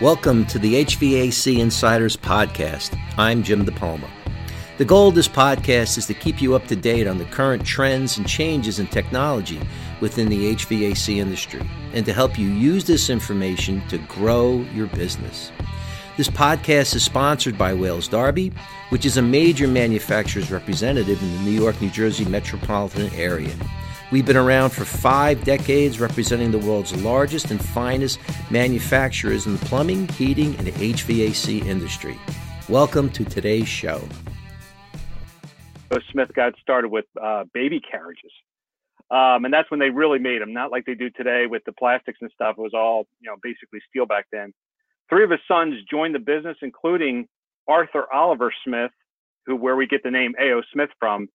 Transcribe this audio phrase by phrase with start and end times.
[0.00, 2.98] Welcome to the HVAC Insiders Podcast.
[3.18, 4.08] I'm Jim DePalma.
[4.78, 7.66] The goal of this podcast is to keep you up to date on the current
[7.66, 9.60] trends and changes in technology
[10.00, 11.60] within the HVAC industry
[11.92, 15.52] and to help you use this information to grow your business.
[16.16, 18.52] This podcast is sponsored by Wales Darby,
[18.88, 23.54] which is a major manufacturer's representative in the New York, New Jersey metropolitan area.
[24.10, 28.18] We've been around for five decades representing the world's largest and finest
[28.50, 32.18] manufacturers in the plumbing, heating, and HVAC industry.
[32.68, 34.02] Welcome to today's show.
[36.10, 38.32] Smith got started with uh, baby carriages.
[39.12, 41.72] Um, and that's when they really made them, not like they do today with the
[41.72, 42.56] plastics and stuff.
[42.58, 44.52] It was all, you know, basically steel back then.
[45.08, 47.28] Three of his sons joined the business, including
[47.68, 48.90] Arthur Oliver Smith,
[49.46, 50.62] who where we get the name A.O.
[50.72, 51.28] Smith from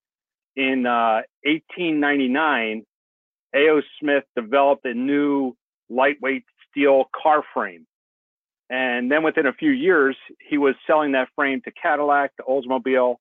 [0.56, 2.84] in uh, 1899,
[3.56, 3.82] A.O.
[4.00, 5.56] Smith developed a new
[5.90, 7.86] lightweight steel car frame.
[8.70, 13.18] And then within a few years, he was selling that frame to Cadillac, to Oldsmobile,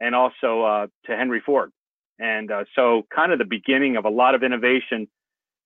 [0.00, 1.70] and also uh, to Henry Ford.
[2.18, 5.08] And uh, so, kind of the beginning of a lot of innovation.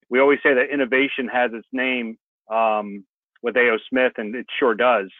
[0.08, 2.18] We always say that innovation has its name
[2.52, 3.04] um,
[3.42, 3.78] with A.O.
[3.88, 5.10] Smith, and it sure does.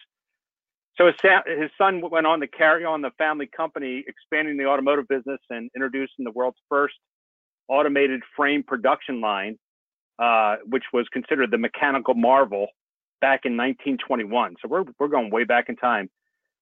[0.97, 5.07] So his, his son went on to carry on the family company, expanding the automotive
[5.07, 6.95] business and introducing the world's first
[7.67, 9.57] automated frame production line,
[10.17, 12.67] uh, which was considered the mechanical marvel
[13.21, 14.55] back in 1921.
[14.61, 16.09] So we're, we're going way back in time.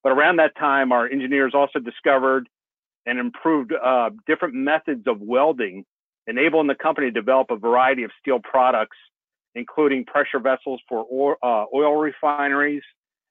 [0.03, 2.49] But around that time, our engineers also discovered
[3.05, 5.85] and improved uh, different methods of welding,
[6.27, 8.97] enabling the company to develop a variety of steel products,
[9.53, 12.83] including pressure vessels for oil, uh, oil refineries,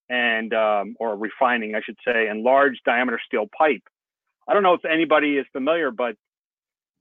[0.09, 3.83] and um, or refining, I should say, and large diameter steel pipe.
[4.47, 6.17] I don't know if anybody is familiar, but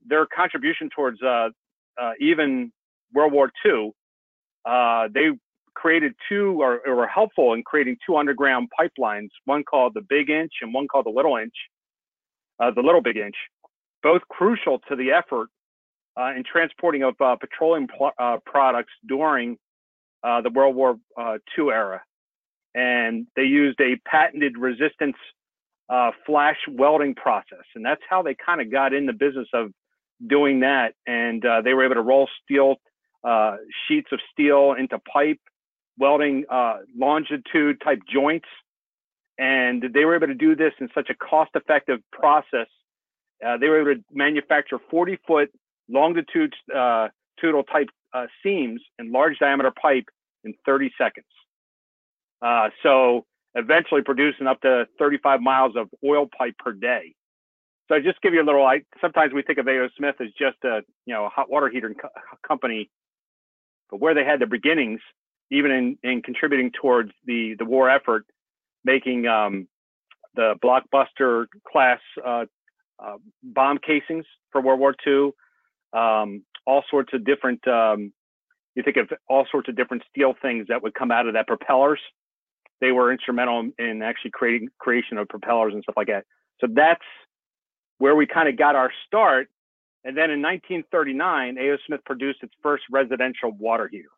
[0.06, 1.50] their contribution towards uh,
[2.00, 2.72] uh, even
[3.12, 3.92] World War II,
[4.64, 5.30] uh, they
[5.74, 10.30] created two or, or, were helpful in creating two underground pipelines, one called the Big
[10.30, 11.54] Inch and one called the Little Inch,
[12.60, 13.34] uh, the Little Big Inch,
[14.02, 15.48] both crucial to the effort
[16.16, 18.12] uh, in transporting of uh, petroleum pl-
[18.46, 19.58] products during
[20.22, 22.00] the World War II era
[22.74, 25.16] and they used a patented resistance
[25.88, 29.70] uh, flash welding process, and that's how they kind of got in the business of
[30.26, 30.94] doing that.
[31.06, 32.76] And uh, they were able to roll steel
[33.22, 35.40] uh, sheets of steel into pipe,
[35.98, 38.48] welding uh, longitude type joints,
[39.38, 42.68] and they were able to do this in such a cost-effective process.
[43.44, 45.50] Uh, they were able to manufacture 40 foot
[45.88, 47.08] longitude uh,
[47.42, 47.88] type
[48.42, 50.06] seams and large diameter pipe
[50.44, 51.26] in 30 seconds.
[52.44, 53.24] Uh, so
[53.54, 57.14] eventually producing up to 35 miles of oil pipe per day.
[57.88, 58.64] So I just give you a little.
[58.64, 59.88] I sometimes we think of A.O.
[59.96, 62.08] Smith as just a you know a hot water heater co-
[62.46, 62.90] company,
[63.90, 65.00] but where they had their beginnings,
[65.50, 68.24] even in, in contributing towards the the war effort,
[68.84, 69.68] making um,
[70.34, 72.46] the blockbuster class uh,
[72.98, 75.32] uh, bomb casings for World War II,
[75.92, 77.66] um, all sorts of different.
[77.68, 78.12] Um,
[78.74, 81.46] you think of all sorts of different steel things that would come out of that
[81.46, 82.00] propellers
[82.84, 86.24] they were instrumental in actually creating creation of propellers and stuff like that.
[86.60, 87.00] So that's
[87.96, 89.48] where we kind of got our start.
[90.04, 91.76] And then in 1939, A.O.
[91.86, 94.10] Smith produced its first residential water heater.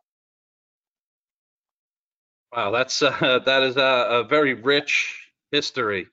[2.53, 6.09] Wow, that's uh, that is a, a, very rich history.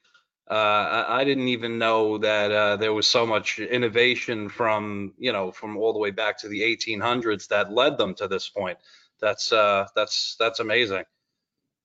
[0.47, 5.31] Uh, I, I, didn't even know that uh, there was so much innovation from you
[5.31, 8.78] know from all the way back to the 1800s that led them to this point.
[9.20, 11.06] That's uh, that's that's amazing.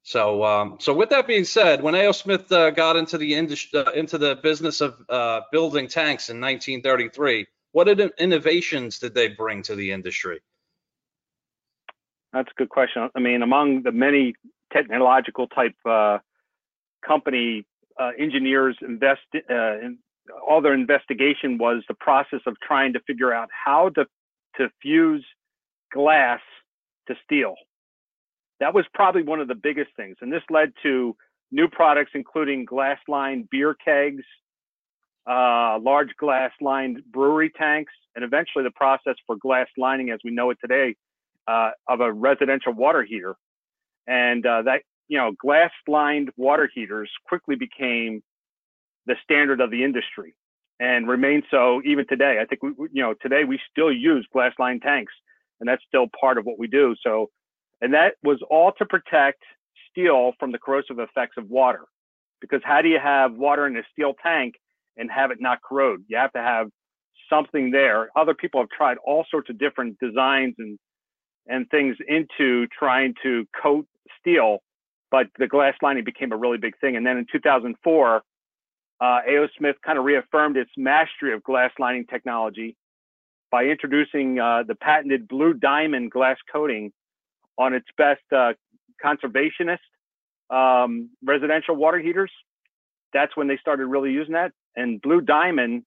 [0.09, 2.13] So, um, so with that being said, when A.O.
[2.13, 6.41] Smith uh, got into the industry, uh, into the business of uh, building tanks in
[6.41, 10.41] 1933, what innovations did they bring to the industry?
[12.33, 13.11] That's a good question.
[13.15, 14.33] I mean, among the many
[14.73, 16.21] technological type uh,
[17.07, 17.67] company
[18.01, 19.99] uh, engineers invest uh, in,
[20.49, 24.07] all their investigation was the process of trying to figure out how to
[24.57, 25.27] to fuse
[25.93, 26.41] glass
[27.09, 27.57] to steel
[28.61, 30.17] that was probably one of the biggest things.
[30.21, 31.17] And this led to
[31.51, 34.25] new products, including glass lined beer kegs,
[35.29, 40.31] uh, large glass lined brewery tanks, and eventually the process for glass lining as we
[40.31, 40.97] know it today
[41.47, 43.37] uh, of a residential water heater.
[44.07, 48.23] And uh, that, you know, glass lined water heaters quickly became
[49.07, 50.35] the standard of the industry
[50.81, 52.39] and remain so even today.
[52.41, 55.13] I think, we, you know, today we still use glass lined tanks
[55.61, 56.95] and that's still part of what we do.
[57.03, 57.31] So
[57.81, 59.43] and that was all to protect
[59.91, 61.85] steel from the corrosive effects of water.
[62.41, 64.55] Because how do you have water in a steel tank
[64.97, 66.05] and have it not corrode?
[66.09, 66.69] You have to have
[67.31, 68.09] something there.
[68.17, 70.79] Other people have tried all sorts of different designs and
[71.51, 73.87] and things into trying to coat
[74.21, 74.59] steel,
[75.11, 76.95] but the glass lining became a really big thing.
[76.95, 78.23] And then in 2004,
[79.01, 79.47] uh, A.O.
[79.57, 82.77] Smith kind of reaffirmed its mastery of glass lining technology
[83.51, 86.93] by introducing uh, the patented blue diamond glass coating
[87.59, 88.53] on its best uh,
[89.05, 89.79] conservationist
[90.51, 92.31] um, residential water heaters.
[93.13, 94.53] That's when they started really using that.
[94.77, 95.83] And blue diamond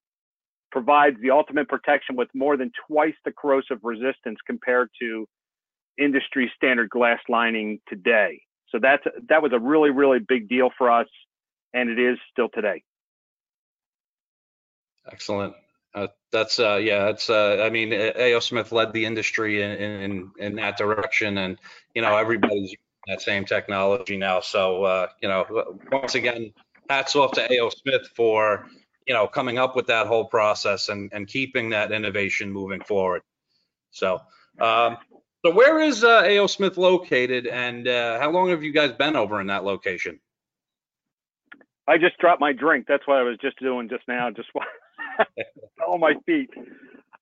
[0.70, 5.26] provides the ultimate protection with more than twice the corrosive resistance compared to
[5.98, 8.40] industry standard glass lining today.
[8.70, 11.08] So that's that was a really really big deal for us,
[11.74, 12.82] and it is still today.
[15.10, 15.54] Excellent.
[16.32, 17.08] That's uh, yeah.
[17.08, 18.40] It's uh, I mean, A.O.
[18.40, 21.58] Smith led the industry in, in in that direction, and
[21.94, 24.40] you know everybody's using that same technology now.
[24.40, 26.52] So uh, you know, once again,
[26.88, 27.68] hats off to A.O.
[27.68, 28.66] Smith for
[29.06, 33.22] you know coming up with that whole process and and keeping that innovation moving forward.
[33.90, 34.20] So.
[34.60, 34.98] Um,
[35.44, 36.46] so where is uh, A.O.
[36.46, 40.20] Smith located, and uh, how long have you guys been over in that location?
[41.88, 42.86] I just dropped my drink.
[42.86, 44.30] That's what I was just doing just now.
[44.30, 44.50] Just
[45.86, 46.50] on my feet.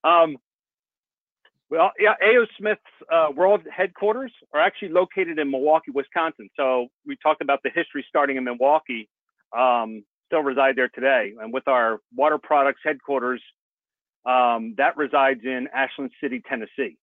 [0.03, 0.37] Um,
[1.69, 2.45] well, yeah, A.O.
[2.57, 6.49] Smith's uh, world headquarters are actually located in Milwaukee, Wisconsin.
[6.57, 9.07] So we talked about the history starting in Milwaukee.
[9.57, 13.41] Um, still reside there today, and with our water products headquarters,
[14.25, 16.97] um, that resides in Ashland City, Tennessee.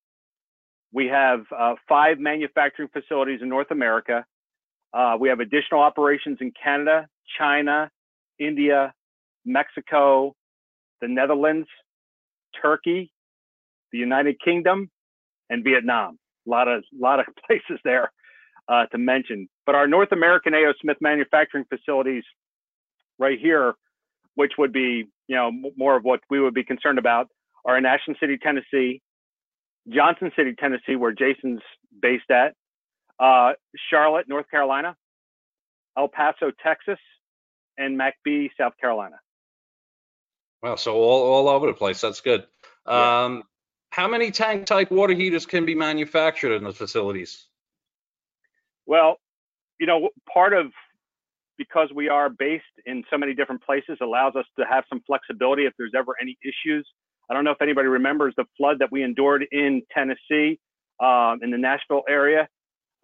[0.93, 4.25] We have uh, five manufacturing facilities in North America.
[4.95, 7.07] Uh, we have additional operations in Canada,
[7.39, 7.91] China,
[8.39, 8.95] India,
[9.45, 10.35] Mexico,
[11.01, 11.69] the Netherlands,
[12.61, 13.11] Turkey,
[13.93, 14.91] the United Kingdom,
[15.51, 16.19] and Vietnam.
[16.47, 18.13] A lot of lot of places there
[18.69, 19.49] uh, to mention.
[19.67, 20.73] But our North American A.O.
[20.81, 22.25] Smith manufacturing facilities,
[23.19, 23.75] right here,
[24.35, 27.29] which would be you know more of what we would be concerned about,
[27.65, 29.01] are in Ashland City, Tennessee,
[29.89, 31.61] Johnson City, Tennessee, where Jason's
[32.01, 32.55] based at,
[33.19, 33.53] uh,
[33.91, 34.97] Charlotte, North Carolina,
[35.97, 36.99] El Paso, Texas,
[37.77, 39.17] and McBee, South Carolina.
[40.63, 42.01] Well, so all, all over the place.
[42.01, 42.45] That's good.
[42.87, 43.25] Yeah.
[43.25, 43.43] Um,
[43.91, 47.47] how many tank type water heaters can be manufactured in the facilities?
[48.87, 49.17] Well,
[49.79, 50.67] you know, part of
[51.57, 55.65] because we are based in so many different places allows us to have some flexibility
[55.65, 56.87] if there's ever any issues
[57.31, 60.59] I don't know if anybody remembers the flood that we endured in Tennessee,
[60.99, 62.49] um, in the Nashville area.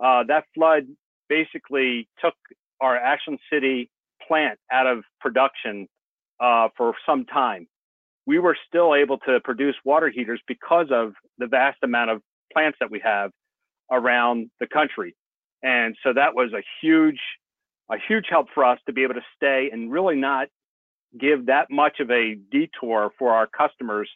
[0.03, 0.85] Uh, that flood
[1.29, 2.35] basically took
[2.81, 3.91] our Ashland City
[4.27, 5.89] plant out of production
[6.41, 7.67] uh, for some time.
[8.27, 12.23] We were still able to produce water heaters because of the vast amount of
[12.53, 13.31] plants that we have
[13.91, 15.15] around the country.
[15.63, 17.21] And so that was a huge,
[17.91, 20.49] a huge help for us to be able to stay and really not
[21.19, 24.11] give that much of a detour for our customers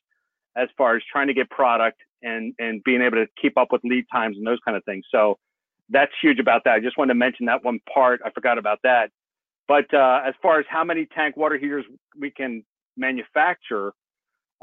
[0.57, 3.81] as far as trying to get product and and being able to keep up with
[3.85, 5.05] lead times and those kind of things.
[5.11, 5.39] So
[5.89, 6.75] that's huge about that.
[6.75, 8.21] I just wanted to mention that one part.
[8.25, 9.11] I forgot about that.
[9.69, 11.85] But uh, as far as how many tank water heaters
[12.19, 12.65] we can
[12.97, 13.93] manufacture,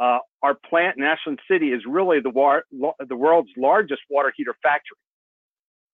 [0.02, 4.56] uh, our plant in Ashland City is really the, war- the world's largest water heater
[4.62, 4.98] factory.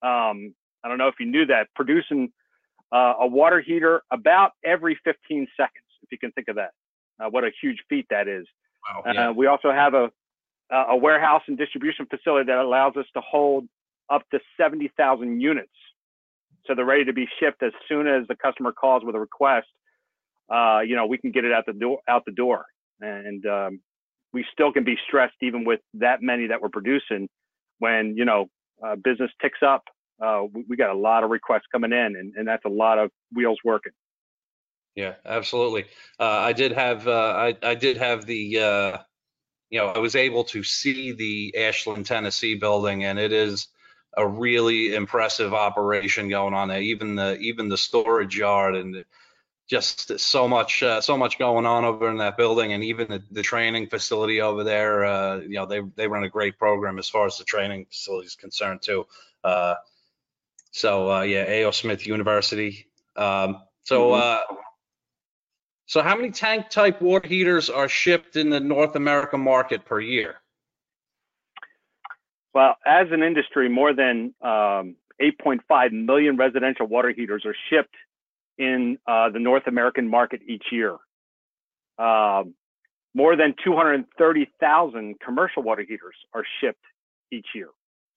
[0.01, 2.31] Um, I don't know if you knew that, producing
[2.91, 6.71] uh, a water heater about every 15 seconds if you can think of that.
[7.19, 8.47] Uh, what a huge feat that is.
[8.89, 9.29] Wow, yeah.
[9.29, 10.09] uh, we also have a
[10.71, 13.67] a warehouse and distribution facility that allows us to hold
[14.09, 15.69] up to 70,000 units.
[16.67, 19.67] So they're ready to be shipped as soon as the customer calls with a request.
[20.49, 22.65] Uh, you know, we can get it out the door, out the door,
[22.99, 23.79] and um,
[24.33, 27.29] we still can be stressed even with that many that we're producing.
[27.79, 28.47] When you know
[28.85, 29.83] uh, business ticks up,
[30.21, 32.99] uh, we, we, got a lot of requests coming in, and, and that's a lot
[32.99, 33.93] of wheels working.
[34.95, 35.85] Yeah, absolutely.
[36.19, 38.97] Uh, I did have uh, I, I did have the uh,
[39.69, 43.67] you know I was able to see the Ashland, Tennessee building, and it is
[44.15, 46.81] a really impressive operation going on there.
[46.81, 49.05] Even the even the storage yard and
[49.67, 53.23] just so much uh, so much going on over in that building, and even the,
[53.31, 55.05] the training facility over there.
[55.05, 58.27] Uh, you know they they run a great program as far as the training facility
[58.27, 59.05] is concerned too.
[59.43, 59.75] Uh,
[60.71, 61.71] so yeah, A.O.
[61.71, 62.87] Smith University.
[63.15, 64.11] Um, so.
[64.11, 64.55] Mm-hmm
[65.91, 69.99] so how many tank type water heaters are shipped in the North America market per
[69.99, 70.40] year?
[72.53, 77.95] Well, as an industry, more than um, 8.5 million residential water heaters are shipped
[78.57, 80.97] in uh, the North American market each year.
[81.97, 82.55] Um,
[83.13, 86.83] more than 230,000 commercial water heaters are shipped
[87.31, 87.69] each year.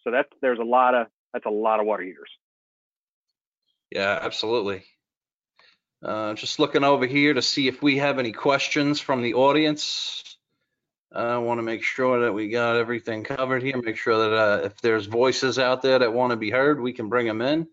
[0.03, 2.31] So that's there's a lot of that's a lot of water heaters.
[3.91, 4.85] Yeah, absolutely.
[6.03, 10.34] Uh, just looking over here to see if we have any questions from the audience.
[11.15, 13.81] I want to make sure that we got everything covered here.
[13.81, 16.93] Make sure that uh, if there's voices out there that want to be heard, we
[16.93, 17.69] can bring them in.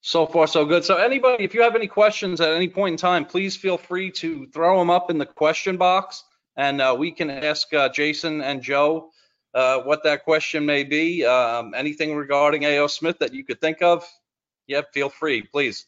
[0.00, 0.84] So far, so good.
[0.84, 4.10] So anybody, if you have any questions at any point in time, please feel free
[4.12, 6.24] to throw them up in the question box,
[6.56, 9.10] and uh, we can ask uh, Jason and Joe
[9.52, 11.26] uh, what that question may be.
[11.26, 12.86] Um, anything regarding A.O.
[12.86, 14.06] Smith that you could think of?
[14.66, 15.84] Yep, feel free, please.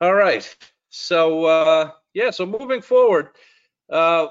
[0.00, 0.56] All right.
[0.88, 3.28] So uh, yeah, so moving forward,
[3.90, 4.28] uh,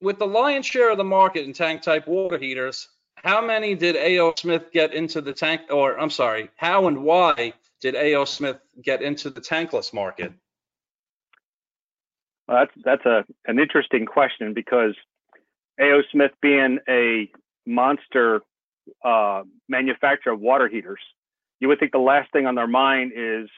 [0.00, 3.96] with the lion's share of the market in tank type water heaters, how many did
[3.96, 4.34] A.O.
[4.36, 8.24] Smith get into the tank, or I'm sorry, how and why did A.O.
[8.24, 10.32] Smith get into the tankless market?
[12.46, 14.94] Well, that's that's a an interesting question because
[15.80, 16.02] A.O.
[16.12, 17.28] Smith being a
[17.66, 18.42] monster
[19.04, 21.00] uh, manufacturer of water heaters,
[21.58, 23.48] you would think the last thing on their mind is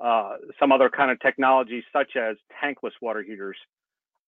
[0.00, 3.56] uh, some other kind of technology such as tankless water heaters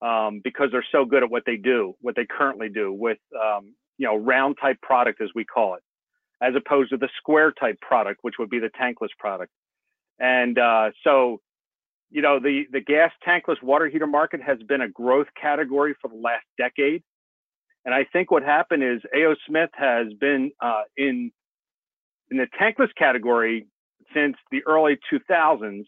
[0.02, 3.75] um, because they're so good at what they do, what they currently do with um,
[3.99, 5.83] you know round type product as we call it,
[6.42, 9.50] as opposed to the square type product, which would be the tankless product.
[10.18, 11.40] And uh, so,
[12.11, 16.09] you know, the the gas tankless water heater market has been a growth category for
[16.09, 17.02] the last decade.
[17.85, 19.35] And I think what happened is A.O.
[19.47, 21.33] Smith has been uh, in
[22.30, 23.66] in the tankless category
[24.13, 25.85] since the early 2000s,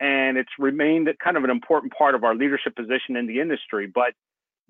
[0.00, 3.86] and it's remained kind of an important part of our leadership position in the industry.
[3.86, 4.14] But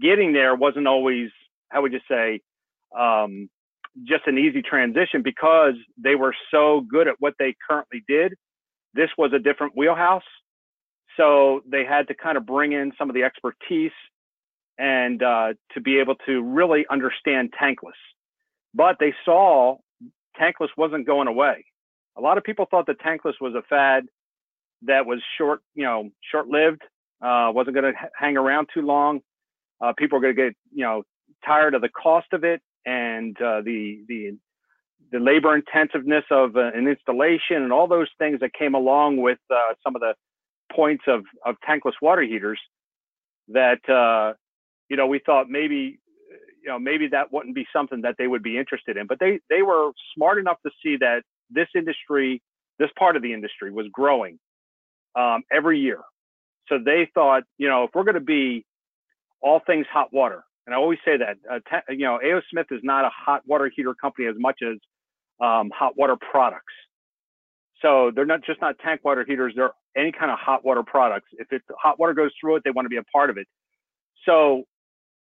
[0.01, 1.31] getting there wasn't always,
[1.71, 2.41] how would you say,
[2.97, 3.49] um,
[4.05, 8.35] just an easy transition because they were so good at what they currently did.
[8.95, 10.23] This was a different wheelhouse.
[11.17, 13.93] So they had to kind of bring in some of the expertise
[14.79, 17.93] and uh, to be able to really understand tankless.
[18.75, 19.77] But they saw
[20.41, 21.65] tankless wasn't going away
[22.17, 24.05] a lot of people thought that tankless was a fad
[24.83, 26.83] that was short, you know, short-lived,
[27.23, 29.21] uh, wasn't going to h- hang around too long.
[29.81, 31.03] Uh, people were going to get, you know,
[31.45, 34.37] tired of the cost of it and uh, the the
[35.13, 39.39] the labor intensiveness of uh, an installation and all those things that came along with
[39.51, 40.15] uh, some of the
[40.75, 42.61] points of of tankless water heaters.
[43.49, 44.35] That uh,
[44.89, 46.01] you know, we thought maybe
[46.63, 49.41] you know maybe that wouldn't be something that they would be interested in, but they
[49.51, 51.23] they were smart enough to see that
[51.55, 52.43] this industry,
[52.79, 54.39] this part of the industry was growing
[55.15, 56.01] um, every year.
[56.69, 58.65] So they thought, you know, if we're going to be
[59.41, 62.41] all things hot water, and I always say that, uh, ta- you know, A.O.
[62.51, 64.79] Smith is not a hot water heater company as much as
[65.41, 66.73] um, hot water products.
[67.81, 71.29] So they're not just not tank water heaters; they're any kind of hot water products.
[71.33, 73.49] If it hot water goes through it, they want to be a part of it.
[74.25, 74.63] So,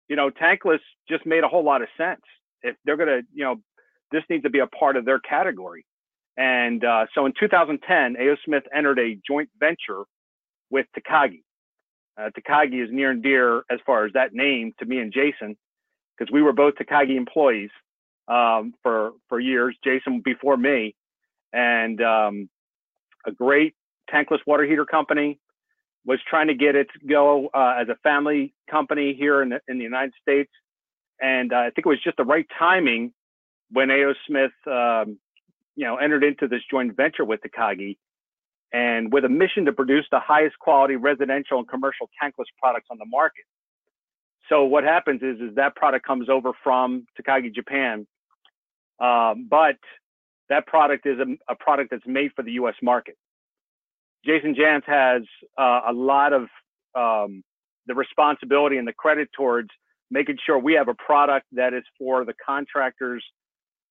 [0.08, 0.80] you know, tankless
[1.10, 2.22] just made a whole lot of sense.
[2.62, 3.58] If they're going to, you know,
[4.12, 5.86] this needs to be a part of their category.
[6.38, 8.36] And uh, so in 2010, A.O.
[8.46, 10.04] Smith entered a joint venture
[10.70, 11.44] with Takagi.
[12.18, 15.56] Uh, Takagi is near and dear as far as that name to me and Jason,
[16.18, 17.70] because we were both Takagi employees
[18.28, 19.76] um, for for years.
[19.84, 20.96] Jason before me,
[21.54, 22.50] and um,
[23.26, 23.76] a great
[24.14, 25.40] tankless water heater company.
[26.06, 29.60] Was trying to get it to go uh, as a family company here in the,
[29.68, 30.52] in the United States,
[31.20, 33.12] and uh, I think it was just the right timing
[33.72, 34.14] when A.O.
[34.28, 35.18] Smith um,
[35.76, 37.98] you know, entered into this joint venture with Takagi
[38.74, 42.98] and with a mission to produce the highest quality residential and commercial tankless products on
[42.98, 43.46] the market.
[44.50, 48.06] So what happens is, is that product comes over from Takagi Japan,
[49.00, 49.78] um, but
[50.50, 52.76] that product is a, a, product that's made for the U.S.
[52.82, 53.18] market.
[54.26, 55.24] Jason Janz has
[55.58, 56.44] uh, a lot of
[56.94, 57.44] um,
[57.88, 59.70] the responsibility and the credit towards
[60.12, 63.24] making sure we have a product that is for the contractors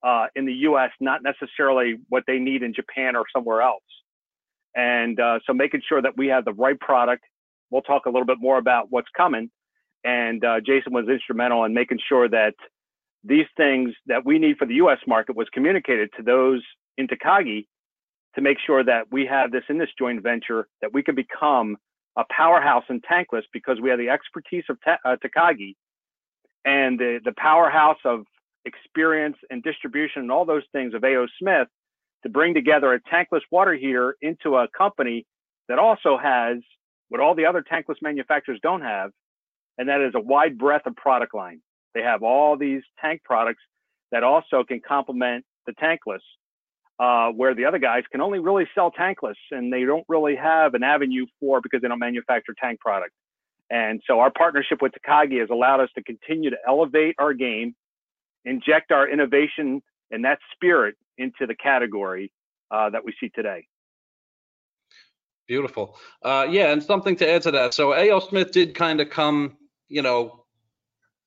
[0.05, 3.83] uh, in the U.S., not necessarily what they need in Japan or somewhere else.
[4.77, 7.25] And uh, so making sure that we have the right product.
[7.71, 9.51] We'll talk a little bit more about what's coming.
[10.05, 12.55] And uh, Jason was instrumental in making sure that
[13.25, 14.99] these things that we need for the U.S.
[15.07, 16.63] market was communicated to those
[16.99, 17.67] in Takagi
[18.35, 21.79] to make sure that we have this in this joint venture, that we can become
[22.17, 25.75] a powerhouse in tankless because we have the expertise of ta- uh, Takagi
[26.65, 28.25] and the, the powerhouse of
[28.65, 31.27] experience and distribution and all those things of A.O.
[31.39, 31.69] Smith
[32.23, 35.27] to bring together a tankless water heater into a company
[35.69, 36.59] that also has
[37.09, 39.11] what all the other tankless manufacturers don't have,
[39.79, 41.61] and that is a wide breadth of product line.
[41.95, 43.63] They have all these tank products
[44.11, 46.21] that also can complement the tankless,
[46.99, 50.75] uh, where the other guys can only really sell tankless and they don't really have
[50.75, 53.13] an avenue for because they don't manufacture tank product.
[53.71, 57.75] And so our partnership with Takagi has allowed us to continue to elevate our game
[58.45, 62.31] inject our innovation and that spirit into the category
[62.71, 63.67] uh, that we see today.
[65.47, 65.97] Beautiful.
[66.23, 67.75] Uh, yeah, and something to add to that.
[67.75, 68.21] So A.O.
[68.21, 69.57] Smith did kind of come,
[69.89, 70.45] you know,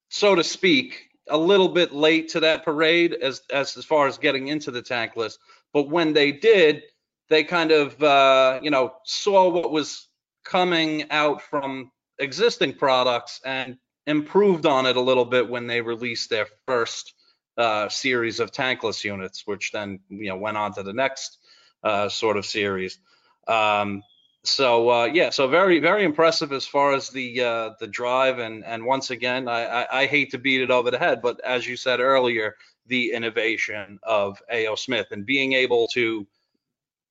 [0.08, 4.18] so to speak, a little bit late to that parade as as as far as
[4.18, 5.38] getting into the tankless.
[5.72, 6.82] But when they did,
[7.28, 10.08] they kind of uh, you know saw what was
[10.44, 13.76] coming out from existing products and
[14.08, 17.12] improved on it a little bit when they released their first
[17.58, 21.38] uh, series of tankless units, which then you know went on to the next
[21.84, 22.98] uh, sort of series.
[23.46, 24.02] Um,
[24.44, 28.64] so uh, yeah, so very very impressive as far as the uh, the drive and
[28.64, 31.66] and once again, I, I, I hate to beat it over the head, but as
[31.66, 34.74] you said earlier, the innovation of A.O.
[34.74, 36.26] Smith and being able to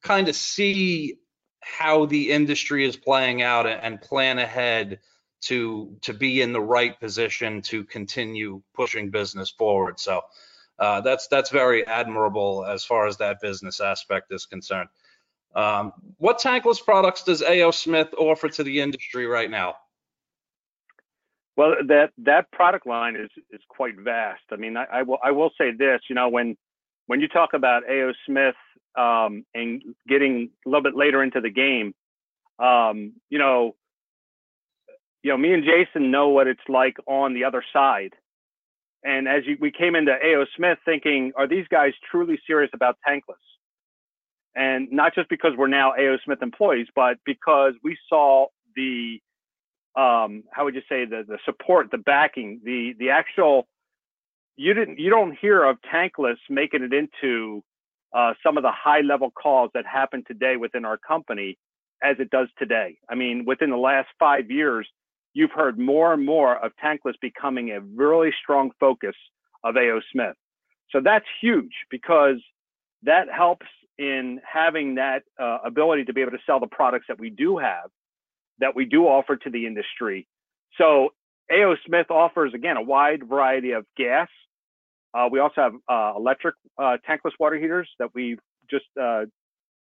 [0.02, 1.20] kind of see
[1.62, 5.00] how the industry is playing out and plan ahead
[5.42, 10.00] to to be in the right position to continue pushing business forward.
[10.00, 10.22] So
[10.80, 14.90] uh, that's that's very admirable as far as that business aspect is concerned.
[15.56, 19.76] Um, what tankless products does AO Smith offer to the industry right now?
[21.56, 24.44] Well, that that product line is is quite vast.
[24.52, 26.02] I mean, I, I will I will say this.
[26.10, 26.56] You know, when
[27.08, 28.56] when you talk about AO Smith
[28.96, 31.96] um, and getting a little bit later into the game,
[32.60, 33.76] um, you know,
[35.24, 38.14] you know, me and Jason know what it's like on the other side.
[39.04, 42.98] And as you, we came into AO Smith thinking, are these guys truly serious about
[43.08, 43.36] tankless?
[44.56, 49.20] And not just because we're now AO Smith employees, but because we saw the,
[49.96, 53.68] um, how would you say, the, the support, the backing, the, the actual,
[54.56, 57.64] you didn't, you don't hear of tankless making it into
[58.14, 61.58] uh, some of the high level calls that happen today within our company
[62.02, 62.98] as it does today.
[63.10, 64.88] I mean, within the last five years,
[65.38, 69.14] you've heard more and more of tankless becoming a really strong focus
[69.64, 70.36] of AO Smith.
[70.90, 72.38] So that's huge because
[73.04, 73.68] that helps
[74.00, 77.60] in having that uh, ability to be able to sell the products that we do
[77.60, 77.92] have,
[78.60, 80.28] that we do offer to the industry.
[80.80, 81.10] So
[81.52, 84.30] AO Smith offers again a wide variety of gas.
[85.14, 88.40] Uh, we also have uh, electric uh, tankless water heaters that we've
[88.72, 89.26] just uh,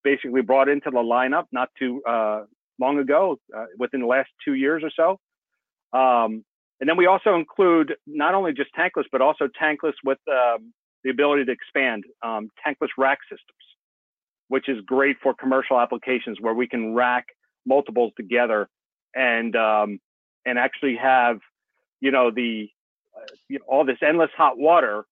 [0.03, 2.41] basically brought into the lineup not too uh,
[2.79, 3.37] long ago,
[3.77, 5.19] within the last two years or so.
[5.93, 6.43] Um,
[6.79, 11.11] and then we also include not only just tankless, but also tankless with um, the
[11.11, 13.63] ability to expand um, tankless rack systems,
[14.47, 17.27] which is great for commercial applications where we can rack
[17.65, 18.67] multiples together
[19.15, 19.99] and um,
[20.45, 21.39] and actually have
[22.01, 22.69] you know the
[23.15, 25.05] uh, you know, all this endless hot water,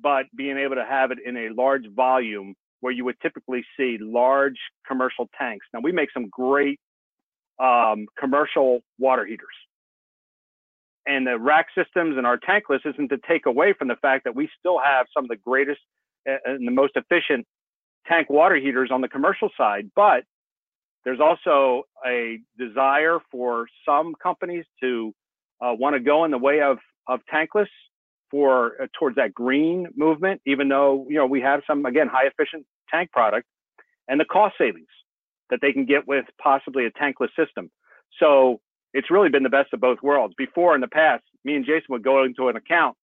[0.00, 3.96] but being able to have it in a large volume where you would typically see
[4.00, 5.66] large commercial tanks.
[5.72, 6.78] Now we make some great
[7.58, 9.48] um, commercial water heaters
[11.06, 14.34] and the rack systems and our tankless isn't to take away from the fact that
[14.34, 15.80] we still have some of the greatest
[16.26, 17.46] and the most efficient
[18.08, 20.24] tank water heaters on the commercial side, but
[21.04, 25.12] there's also a desire for some companies to
[25.60, 27.68] uh, want to go in the way of of tankless
[28.30, 32.26] for uh, towards that green movement, even though you know we have some again high
[32.26, 33.46] efficient tank product
[34.08, 34.88] and the cost savings
[35.50, 37.70] that they can get with possibly a tankless system.
[38.18, 38.60] So
[38.92, 40.34] it's really been the best of both worlds.
[40.36, 42.96] Before in the past, me and Jason would go into an account,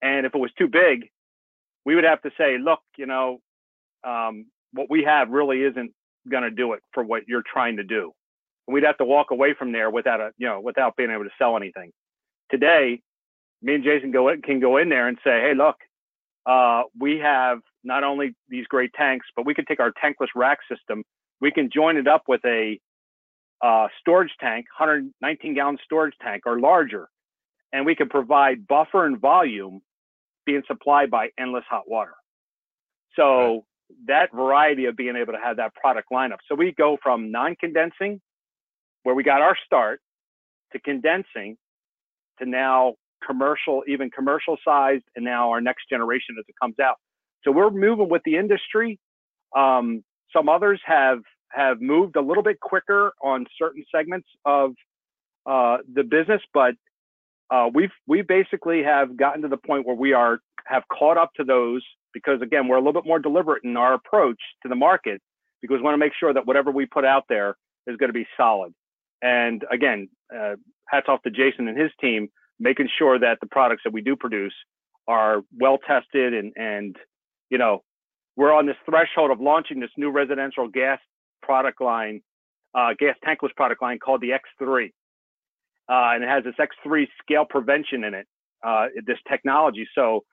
[0.00, 1.08] and if it was too big,
[1.84, 3.40] we would have to say, look, you know,
[4.04, 5.92] um, what we have really isn't
[6.28, 8.12] going to do it for what you're trying to do.
[8.66, 11.24] And we'd have to walk away from there without a, you know, without being able
[11.24, 11.90] to sell anything.
[12.50, 13.00] Today,
[13.62, 15.76] me and Jason go can go in there and say, hey, look,
[16.46, 20.58] uh, we have not only these great tanks, but we can take our tankless rack
[20.70, 21.04] system.
[21.40, 22.78] We can join it up with a
[23.62, 27.08] uh, storage tank, 119 gallon storage tank or larger,
[27.72, 29.80] and we can provide buffer and volume
[30.44, 32.14] being supplied by endless hot water.
[33.14, 33.64] So
[34.06, 36.38] that variety of being able to have that product lineup.
[36.48, 38.20] So we go from non-condensing,
[39.04, 40.00] where we got our start,
[40.72, 41.56] to condensing,
[42.38, 42.94] to now
[43.24, 46.96] commercial, even commercial sized, and now our next generation as it comes out.
[47.44, 48.98] So we're moving with the industry.
[49.54, 50.02] Um,
[50.34, 51.18] some others have
[51.52, 54.72] have moved a little bit quicker on certain segments of
[55.46, 56.74] uh, the business, but
[57.50, 61.30] uh, we've we basically have gotten to the point where we are have caught up
[61.36, 61.82] to those
[62.14, 65.20] because again we're a little bit more deliberate in our approach to the market
[65.60, 68.14] because we want to make sure that whatever we put out there is going to
[68.14, 68.72] be solid.
[69.22, 70.56] And again, uh,
[70.88, 74.16] hats off to Jason and his team making sure that the products that we do
[74.16, 74.54] produce
[75.08, 76.96] are well tested and and
[77.50, 77.82] you know
[78.36, 81.00] we're on this threshold of launching this new residential gas
[81.42, 82.22] product line,
[82.74, 84.92] uh, gas tankless product line called the X3.
[85.88, 88.26] Uh, and it has this X3 scale prevention in it,
[88.64, 89.88] uh, this technology.
[89.94, 90.24] So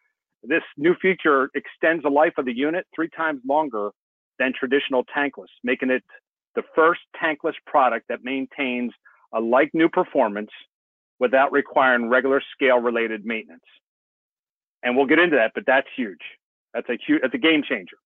[0.44, 3.92] this new feature extends the life of the unit three times longer
[4.40, 6.04] than traditional tankless, making it
[6.56, 8.94] the first tankless product that maintains
[9.34, 10.52] a like new performance
[11.20, 13.64] without requiring regular scale related maintenance.
[14.84, 15.52] and we'll get into that.
[15.56, 16.22] But that's huge.
[16.74, 17.22] That's a huge.
[17.22, 17.98] That's a game changer.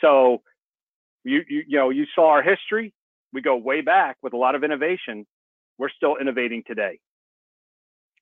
[0.00, 0.42] So
[1.28, 2.92] you you you know you saw our history.
[3.32, 5.26] We go way back with a lot of innovation.
[5.78, 6.98] We're still innovating today.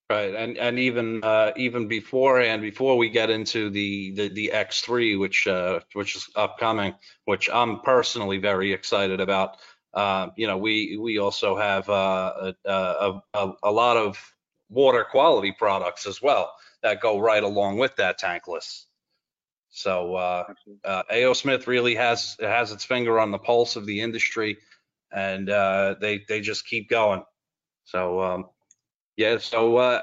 [0.09, 5.19] Right, and and even uh, even beforehand, before we get into the the, the X3,
[5.19, 9.57] which uh, which is upcoming, which I'm personally very excited about.
[9.93, 14.17] Uh, you know, we we also have uh, a, a, a, a lot of
[14.69, 18.85] water quality products as well that go right along with that tankless.
[19.77, 20.45] So uh,
[20.87, 24.57] uh, AO Smith really has has its finger on the pulse of the industry,
[25.13, 27.23] and uh, they they just keep going.
[27.85, 28.47] So um,
[29.19, 30.01] yeah, so uh,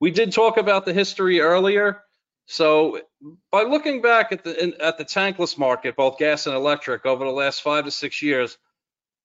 [0.00, 2.00] we did talk about the history earlier.
[2.46, 3.02] So
[3.52, 7.24] by looking back at the in, at the tankless market, both gas and electric, over
[7.24, 8.58] the last five to six years,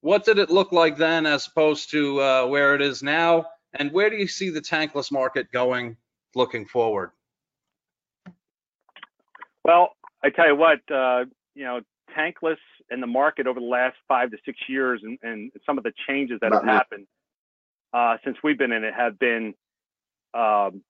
[0.02, 3.46] what did it look like then as opposed to uh, where it is now?
[3.74, 5.98] And where do you see the tankless market going
[6.36, 7.10] looking forward?
[9.70, 9.92] Well,
[10.24, 11.82] I tell you what, uh, you know,
[12.18, 12.58] tankless
[12.90, 15.92] in the market over the last five to six years and, and some of the
[16.08, 17.06] changes that have happened
[17.94, 19.54] uh, since we've been in it have been,
[20.34, 20.82] um,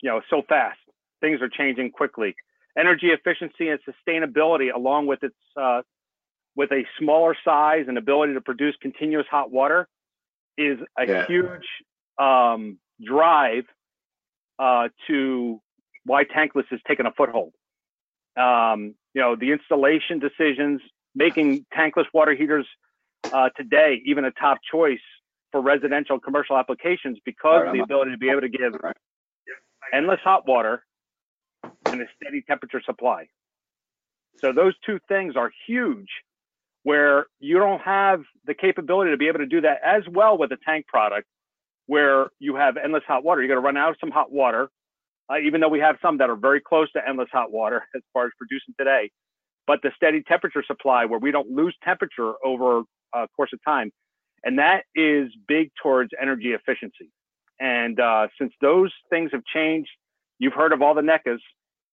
[0.00, 0.78] you know, so fast.
[1.20, 2.34] Things are changing quickly.
[2.78, 5.82] Energy efficiency and sustainability, along with its uh,
[6.56, 9.86] with a smaller size and ability to produce continuous hot water,
[10.56, 11.26] is a yeah.
[11.26, 11.66] huge
[12.18, 13.64] um, drive
[14.58, 15.60] uh, to
[16.06, 17.52] why tankless has taken a foothold.
[18.36, 20.80] Um, you know, the installation decisions,
[21.14, 22.66] making tankless water heaters
[23.32, 24.98] uh, today even a top choice
[25.52, 28.96] for residential commercial applications because right, of the ability to be able to give right.
[29.92, 30.84] endless hot water
[31.86, 33.26] and a steady temperature supply.
[34.38, 36.08] So those two things are huge
[36.82, 40.52] where you don't have the capability to be able to do that as well with
[40.52, 41.26] a tank product
[41.86, 43.40] where you have endless hot water.
[43.40, 44.70] You're going to run out of some hot water,
[45.30, 48.02] uh, even though we have some that are very close to endless hot water as
[48.12, 49.10] far as producing today.
[49.66, 52.82] But the steady temperature supply where we don't lose temperature over
[53.14, 53.90] a course of time
[54.44, 57.10] and that is big towards energy efficiency.
[57.58, 59.90] And uh, since those things have changed,
[60.38, 61.38] you've heard of all the NAECAs.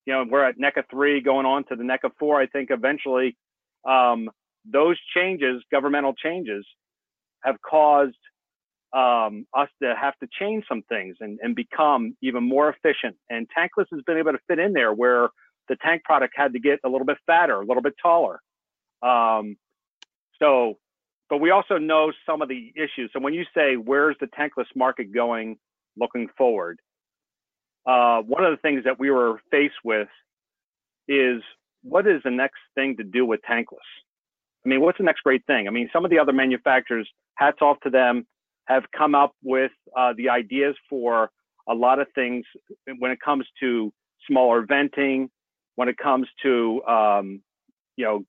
[0.06, 2.39] You know, we're at NAECA three, going on to the NAECA four.
[2.41, 3.38] I think eventually
[3.88, 4.30] um,
[4.65, 6.65] those changes, governmental changes,
[7.44, 8.17] have caused
[8.93, 13.15] um, us to have to change some things and, and become even more efficient.
[13.30, 15.30] And tankless has been able to fit in there where
[15.69, 18.41] the tank product had to get a little bit fatter, a little bit taller.
[19.01, 19.58] Um,
[20.39, 20.77] so
[21.32, 23.10] but we also know some of the issues.
[23.13, 25.58] So when you say where's the tankless market going
[25.97, 26.77] looking forward,
[27.86, 30.10] uh, one of the things that we were faced with
[31.08, 31.41] is
[31.84, 33.80] what is the next thing to do with tankless?
[34.65, 35.69] I mean, what's the next great thing?
[35.69, 38.27] I mean, some of the other manufacturers, hats off to them,
[38.65, 41.30] have come up with uh, the ideas for
[41.67, 42.45] a lot of things
[43.00, 43.91] when it comes to
[44.28, 45.30] smaller venting,
[45.76, 47.41] when it comes to um,
[47.95, 48.26] you know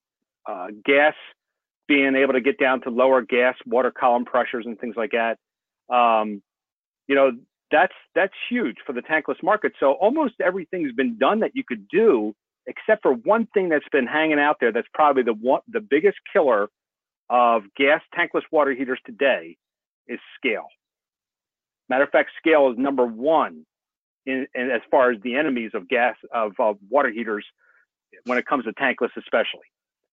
[0.47, 1.15] uh, gas
[1.89, 5.39] being able to get down to lower gas water column pressures and things like that.
[5.95, 6.43] Um,
[7.07, 7.33] you know,
[7.71, 9.73] that's that's huge for the tankless market.
[9.81, 12.35] So almost everything's been done that you could do,
[12.67, 14.73] except for one thing that's been hanging out there.
[14.73, 16.69] That's probably the one, the biggest killer
[17.31, 19.57] of gas tankless water heaters today
[20.09, 20.67] is scale.
[21.89, 23.67] Matter of fact, scale is number one
[24.27, 27.45] in, in as far as the enemies of gas of, of water heaters
[28.25, 29.67] when it comes to tankless, especially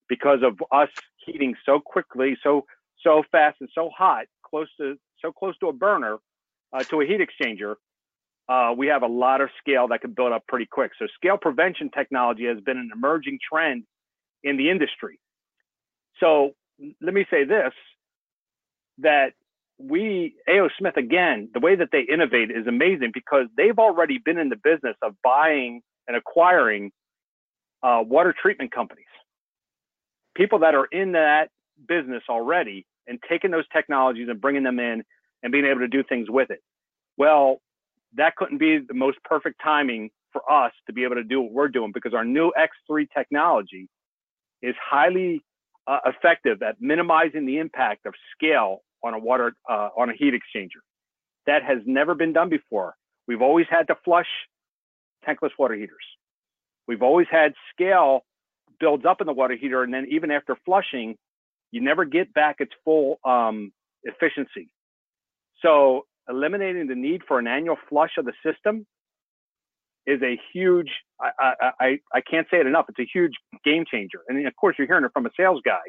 [0.08, 0.88] because of us
[1.24, 2.64] heating so quickly, so
[3.02, 6.18] so fast and so hot, close to so close to a burner,
[6.72, 7.76] uh, to a heat exchanger.
[8.48, 10.90] Uh, we have a lot of scale that can build up pretty quick.
[10.98, 13.84] So scale prevention technology has been an emerging trend
[14.42, 15.20] in the industry.
[16.18, 16.50] So
[17.00, 17.72] let me say this:
[18.98, 19.32] that
[19.82, 24.38] we AO Smith again, the way that they innovate is amazing because they've already been
[24.38, 26.90] in the business of buying and acquiring
[27.82, 29.06] uh, water treatment companies
[30.34, 31.50] people that are in that
[31.88, 35.02] business already and taking those technologies and bringing them in
[35.42, 36.62] and being able to do things with it.
[37.16, 37.60] Well,
[38.16, 41.52] that couldn't be the most perfect timing for us to be able to do what
[41.52, 43.88] we're doing because our new X3 technology
[44.62, 45.42] is highly
[45.86, 50.34] uh, effective at minimizing the impact of scale on a water uh, on a heat
[50.34, 50.80] exchanger.
[51.46, 52.94] That has never been done before.
[53.26, 54.28] We've always had to flush
[55.26, 56.04] tankless water heaters.
[56.86, 58.24] We've always had scale
[58.78, 61.16] builds up in the water heater, and then even after flushing,
[61.70, 63.72] you never get back its full um,
[64.04, 64.70] efficiency.
[65.62, 68.86] So eliminating the need for an annual flush of the system
[70.06, 73.32] is a huge I, I, I, I can't say it enough it's a huge
[73.64, 75.80] game changer and of course you're hearing it from a sales guy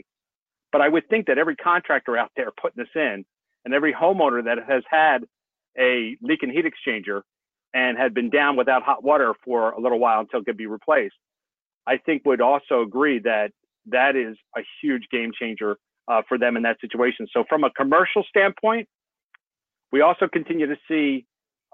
[0.72, 3.26] but i would think that every contractor out there putting this in
[3.66, 5.24] and every homeowner that has had
[5.78, 7.22] a leak and heat exchanger
[7.74, 10.66] and had been down without hot water for a little while until it could be
[10.66, 11.16] replaced,
[11.88, 13.52] I think would also agree that
[13.88, 17.28] that is a huge game changer uh, for them in that situation.
[17.32, 18.88] So from a commercial standpoint,
[19.92, 21.26] we also continue to see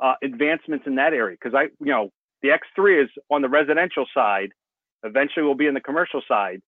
[0.01, 2.09] uh, advancements in that area because I, you know,
[2.41, 4.49] the X3 is on the residential side.
[5.03, 6.61] Eventually, will be in the commercial side.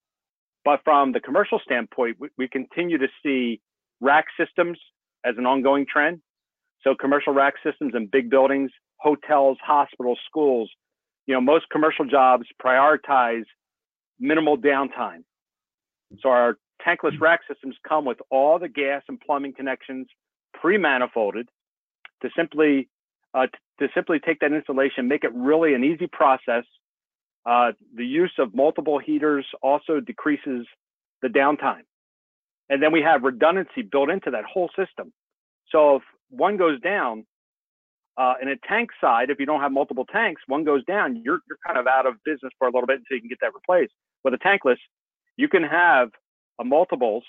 [0.70, 3.60] But from the commercial standpoint, we, we continue to see
[4.02, 4.78] rack systems
[5.26, 6.22] as an ongoing trend.
[6.84, 10.70] So commercial rack systems in big buildings, hotels, hospitals, schools.
[11.26, 13.46] You know, most commercial jobs prioritize
[14.20, 15.24] minimal downtime.
[16.20, 20.06] So our tankless rack systems come with all the gas and plumbing connections
[20.54, 21.46] pre-manifolded
[22.22, 22.90] to simply
[23.34, 23.48] uh,
[23.80, 26.66] to simply take that installation, make it really an easy process.
[27.46, 30.68] Uh, the use of multiple heaters also decreases
[31.22, 31.84] the downtime.
[32.70, 35.12] And then we have redundancy built into that whole system.
[35.70, 37.26] So if one goes down,
[38.18, 41.40] uh, in a tank side, if you don't have multiple tanks, one goes down, you're,
[41.48, 43.54] you're kind of out of business for a little bit until you can get that
[43.54, 43.94] replaced.
[44.24, 44.78] With a tankless,
[45.38, 46.10] you can have
[46.60, 47.24] a multiples,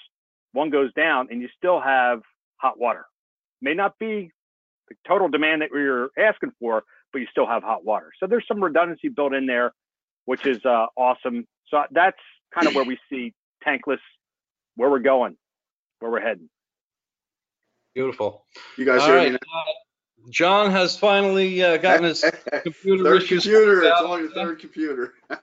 [0.52, 2.22] one goes down, and you still have
[2.56, 3.04] hot water.
[3.62, 4.32] May not be
[4.88, 8.10] the total demand that you're asking for, but you still have hot water.
[8.18, 9.72] So there's some redundancy built in there,
[10.30, 11.44] which is uh, awesome.
[11.66, 12.16] So that's
[12.54, 13.34] kind of where we see
[13.66, 13.98] tankless,
[14.76, 15.36] where we're going,
[15.98, 16.48] where we're heading.
[17.96, 18.44] Beautiful.
[18.78, 22.24] You guys All hear right, me uh, John has finally uh, gotten his
[22.62, 24.04] computer Third issues computer, it's out.
[24.04, 25.14] only the third computer.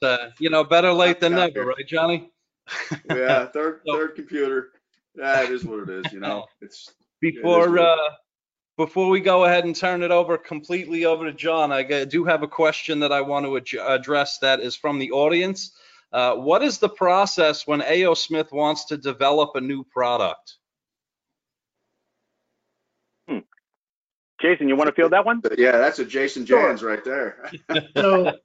[0.00, 1.64] Uh, you know, better late than never, here.
[1.66, 2.30] right, Johnny?
[3.10, 4.68] Yeah, third, So- third computer.
[5.16, 7.98] Yeah, it is what it is, you know, it's, Before good.
[8.76, 12.42] Before we go ahead and turn it over completely over to John, I do have
[12.42, 15.72] a question that I want to ad- address that is from the audience.
[16.12, 20.56] Uh, what is the process when AO Smith wants to develop a new product?
[24.40, 25.40] Jason, you want to field that one?
[25.56, 26.74] yeah, that's a Jason Sure.
[26.76, 27.50] Right there.
[27.96, 28.42] So it,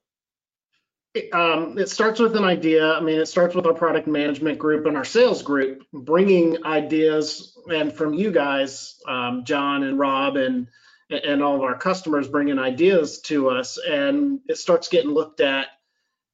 [1.33, 2.93] um, it starts with an idea.
[2.93, 7.57] I mean, it starts with our product management group and our sales group bringing ideas,
[7.69, 10.67] and from you guys, um, John and Rob, and
[11.09, 15.67] and all of our customers bringing ideas to us, and it starts getting looked at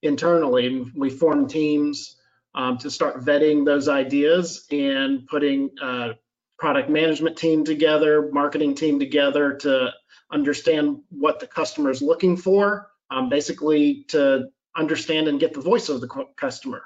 [0.04, 0.86] internally.
[0.96, 2.16] We form teams
[2.54, 6.14] um, to start vetting those ideas and putting uh,
[6.60, 9.92] product management team together, marketing team together to
[10.32, 15.90] understand what the customer is looking for, um, basically to understand and get the voice
[15.90, 16.84] of the customer,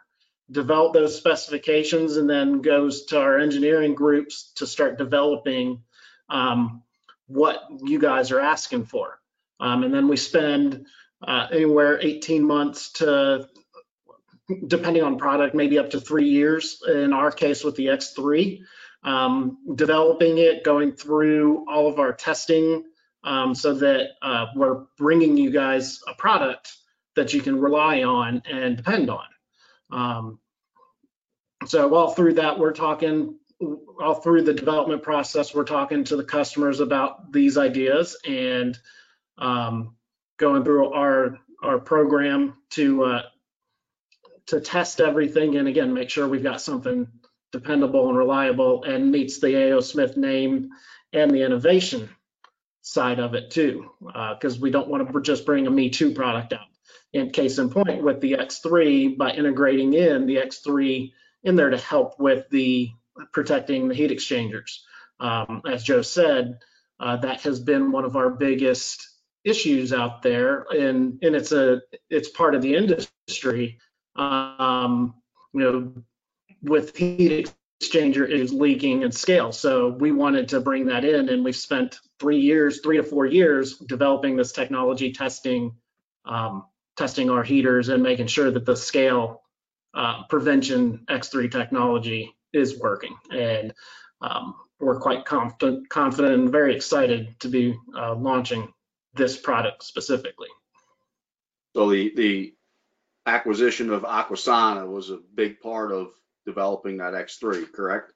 [0.49, 5.83] develop those specifications, and then goes to our engineering groups to start developing
[6.29, 6.83] um,
[7.27, 9.19] what you guys are asking for.
[9.59, 10.87] Um, and then we spend
[11.25, 13.47] uh, anywhere 18 months to,
[14.67, 16.81] depending on product, maybe up to three years.
[16.87, 18.61] In our case with the X3,
[19.03, 22.83] um, developing it, going through all of our testing
[23.23, 26.73] um, so that uh, we're bringing you guys a product
[27.15, 29.25] that you can rely on and depend on.
[29.91, 30.39] Um,
[31.65, 33.37] so all through that, we're talking,
[34.01, 38.77] all through the development process, we're talking to the customers about these ideas and
[39.37, 39.95] um,
[40.37, 43.21] going through our our program to uh,
[44.47, 47.07] to test everything and again make sure we've got something
[47.51, 50.69] dependable and reliable and meets the AO Smith name
[51.13, 52.09] and the innovation
[52.81, 56.53] side of it too, because we don't want to just bring a Me Too product
[56.53, 56.70] out.
[57.13, 61.11] In case in point, with the X3, by integrating in the X3
[61.43, 62.89] in there to help with the
[63.33, 64.85] protecting the heat exchangers.
[65.19, 66.59] Um, as Joe said,
[66.99, 69.07] uh, that has been one of our biggest
[69.43, 73.79] issues out there, and and it's a it's part of the industry.
[74.15, 75.15] Um,
[75.53, 75.93] you know,
[76.61, 79.51] with heat exchanger is leaking and scale.
[79.51, 83.25] So we wanted to bring that in, and we've spent three years, three to four
[83.25, 85.75] years, developing this technology, testing,
[86.25, 86.65] um,
[86.97, 89.41] testing our heaters, and making sure that the scale
[89.93, 93.15] uh, prevention X3 technology is working.
[93.31, 93.73] And
[94.21, 98.71] um, we're quite confident, confident, and very excited to be uh, launching
[99.13, 100.47] this product specifically.
[101.75, 102.53] So the, the
[103.25, 106.11] acquisition of Aquasana was a big part of
[106.45, 108.13] developing that X3, correct?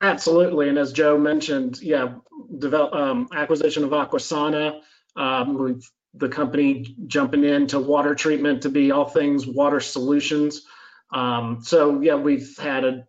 [0.00, 2.14] Absolutely, and as Joe mentioned, yeah,
[2.58, 4.80] develop um, acquisition of Aquasana.
[5.16, 10.62] Um, we've the company jumping into water treatment to be all things water solutions.
[11.12, 13.06] Um, so yeah, we've had a,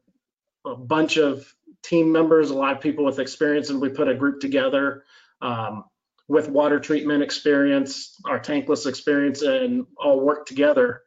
[0.66, 1.46] a bunch of
[1.84, 5.04] team members, a lot of people with experience, and we put a group together
[5.42, 5.84] um,
[6.28, 11.02] with water treatment experience, our tankless experience, and all work together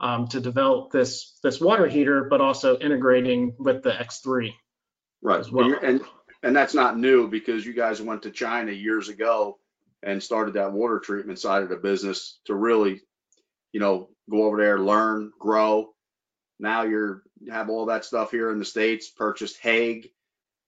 [0.00, 4.52] um, to develop this this water heater, but also integrating with the X3.
[5.22, 5.44] Right.
[5.50, 5.72] Well.
[5.72, 6.00] And, and,
[6.42, 9.58] and that's not new because you guys went to China years ago
[10.04, 13.00] and started that water treatment side of the business to really,
[13.72, 15.90] you know, go over there, learn, grow.
[16.60, 19.10] Now you're you have all that stuff here in the states.
[19.10, 20.08] Purchased Hague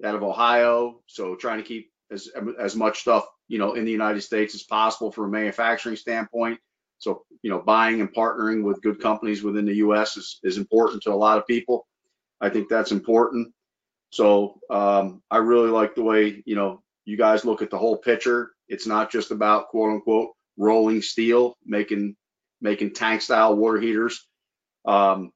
[0.05, 3.93] out of Ohio, so trying to keep as as much stuff you know in the
[3.93, 6.59] United States as possible from a manufacturing standpoint.
[6.99, 10.17] So you know, buying and partnering with good companies within the U.S.
[10.17, 11.87] is is important to a lot of people.
[12.41, 13.53] I think that's important.
[14.11, 17.97] So um, I really like the way you know you guys look at the whole
[17.97, 18.53] picture.
[18.69, 22.17] It's not just about quote unquote rolling steel, making
[22.61, 24.27] making tank style water heaters.
[24.85, 25.33] Um,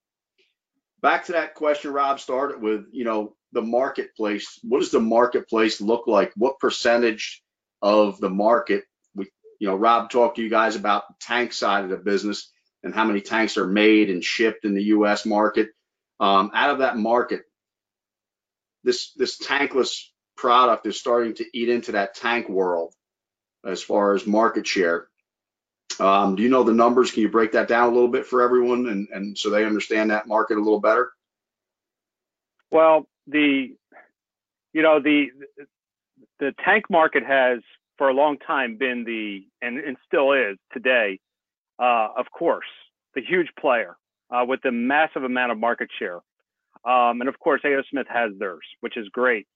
[1.03, 4.59] back to that question Rob started with, you know, the marketplace.
[4.63, 6.33] What does the marketplace look like?
[6.37, 7.43] What percentage
[7.83, 8.85] of the market?
[9.15, 12.51] We, you know, Rob talked to you guys about the tank side of the business
[12.83, 15.27] and how many tanks are made and shipped in the U.S.
[15.27, 15.69] market.
[16.19, 17.43] Um, out of that market,
[18.85, 20.05] this this tankless
[20.37, 22.95] product is starting to eat into that tank world
[23.65, 25.09] as far as market share.
[25.99, 27.11] Um, do you know the numbers?
[27.11, 30.11] Can you break that down a little bit for everyone and, and so they understand
[30.11, 31.13] that market a little better?
[32.71, 33.75] Well, the
[34.73, 35.27] you know the
[36.39, 37.61] the tank market has
[37.99, 41.21] for a long time been the and, and still is today,
[41.79, 42.67] uh, of course,
[43.15, 43.97] the huge player
[44.31, 46.21] uh, with the massive amount of market share.
[46.85, 47.83] Um, and of course, A.O.
[47.91, 49.47] Smith has theirs, which is great.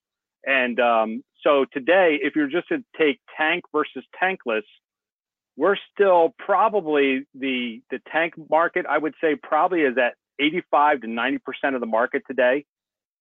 [0.46, 4.62] And um, so today, if you're just to take tank versus tankless,
[5.56, 8.86] we're still probably the the tank market.
[8.88, 12.64] I would say probably is at 85 to 90 percent of the market today.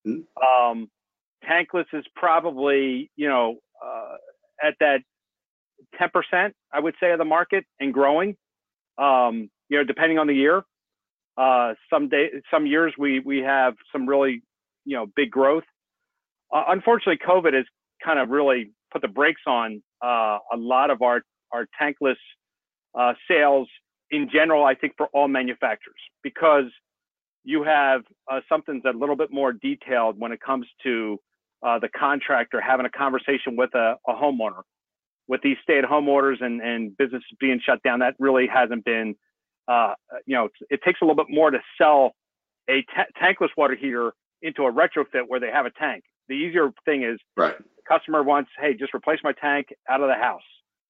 [0.08, 0.72] Mm-hmm.
[0.72, 0.90] Um,
[1.48, 4.16] tankless is probably you know uh,
[4.66, 5.02] at that
[6.00, 8.36] 10 percent I would say of the market and growing.
[8.98, 10.64] Um, you know, depending on the year.
[11.36, 14.44] Uh, some day, some years we we have some really
[14.86, 15.64] you know big growth.
[16.54, 17.66] Uh, unfortunately, COVID has
[18.04, 22.16] kind of really put the brakes on uh, a lot of our our tankless
[22.98, 23.68] uh, sales
[24.12, 24.64] in general.
[24.64, 26.66] I think for all manufacturers because
[27.44, 31.20] you have uh, something that's a little bit more detailed when it comes to
[31.62, 34.62] uh, the contractor having a conversation with a, a homeowner.
[35.28, 39.16] With these stay-at-home orders and, and businesses being shut down, that really hasn't been,
[39.70, 39.94] uh,
[40.26, 42.12] you know, it takes a little bit more to sell
[42.70, 44.12] a t- tankless water heater
[44.42, 46.04] into a retrofit where they have a tank.
[46.30, 47.58] The easier thing is right.
[47.58, 50.42] the customer wants, hey, just replace my tank out of the house.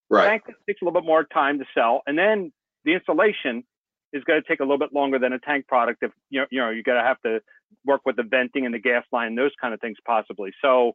[0.09, 0.27] Right.
[0.27, 2.51] Tank takes a little bit more time to sell, and then
[2.85, 3.63] the installation
[4.11, 6.03] is going to take a little bit longer than a tank product.
[6.03, 7.39] If you know, you know, you're going to have to
[7.85, 10.51] work with the venting and the gas line, and those kind of things possibly.
[10.61, 10.93] So,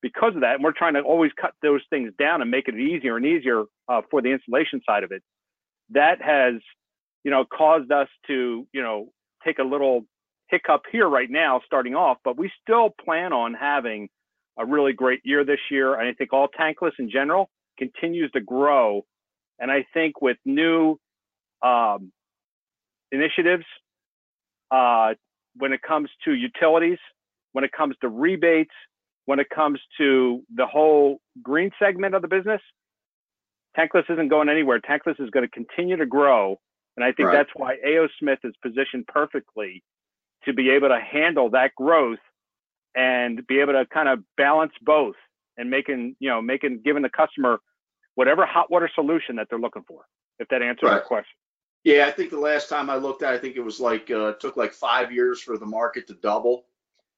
[0.00, 2.76] because of that, and we're trying to always cut those things down and make it
[2.76, 5.22] easier and easier uh, for the installation side of it.
[5.90, 6.54] That has,
[7.24, 9.08] you know, caused us to, you know,
[9.44, 10.02] take a little
[10.52, 14.08] hiccup here right now starting off, but we still plan on having
[14.58, 15.98] a really great year this year.
[15.98, 19.02] And I think all tankless in general continues to grow.
[19.58, 20.98] And I think with new
[21.62, 22.12] um,
[23.10, 23.64] initiatives,
[24.70, 25.14] uh,
[25.56, 26.98] when it comes to utilities,
[27.52, 28.74] when it comes to rebates,
[29.24, 32.60] when it comes to the whole green segment of the business,
[33.76, 34.80] tankless isn't going anywhere.
[34.80, 36.58] Tankless is going to continue to grow.
[36.96, 37.36] And I think right.
[37.36, 38.08] that's why A.O.
[38.18, 39.82] Smith is positioned perfectly
[40.44, 42.18] to be able to handle that growth
[42.94, 45.14] and be able to kind of balance both
[45.56, 47.60] and making, you know, making, giving the customer
[48.14, 50.02] whatever hot water solution that they're looking for,
[50.38, 50.94] if that answers right.
[50.94, 51.34] your question.
[51.84, 54.10] Yeah, I think the last time I looked at, it, I think it was like
[54.10, 56.64] uh, took like five years for the market to double,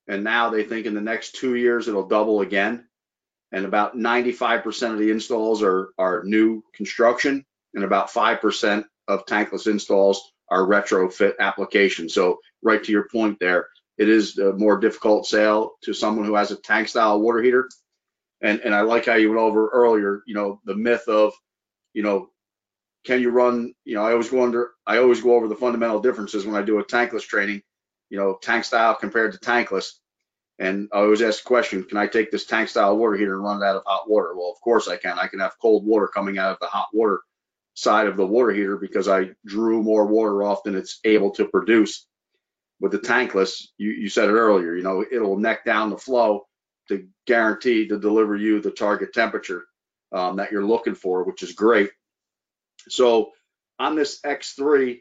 [0.09, 2.87] and now they think in the next two years it'll double again.
[3.53, 9.27] And about 95% of the installs are are new construction, and about five percent of
[9.27, 12.09] tankless installs are retrofit application.
[12.09, 13.67] So right to your point there,
[13.99, 17.69] it is a more difficult sale to someone who has a tank style water heater.
[18.41, 21.33] And and I like how you went over earlier, you know, the myth of,
[21.93, 22.31] you know,
[23.05, 26.01] can you run, you know, I always go under I always go over the fundamental
[26.01, 27.63] differences when I do a tankless training,
[28.09, 29.95] you know, tank style compared to tankless.
[30.61, 33.43] And I always ask the question, can I take this tank style water heater and
[33.43, 34.37] run it out of hot water?
[34.37, 35.19] Well, of course I can.
[35.19, 37.23] I can have cold water coming out of the hot water
[37.75, 41.47] side of the water heater because I drew more water off than it's able to
[41.47, 42.07] produce.
[42.81, 46.47] With the tankless, you, you said it earlier, you know, it'll neck down the flow
[46.89, 49.65] to guarantee to deliver you the target temperature
[50.13, 51.91] um, that you're looking for, which is great.
[52.89, 53.31] So
[53.79, 55.01] on this X3,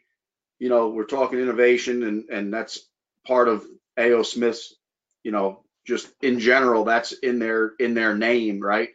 [0.59, 2.79] you know, we're talking innovation and, and that's
[3.27, 3.65] part of
[3.99, 4.75] AO Smith's,
[5.23, 8.89] you know, just in general, that's in their in their name, right?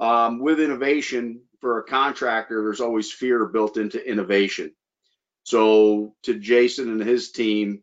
[0.00, 4.72] Um, with innovation, for a contractor, there's always fear built into innovation.
[5.44, 7.82] So to Jason and his team,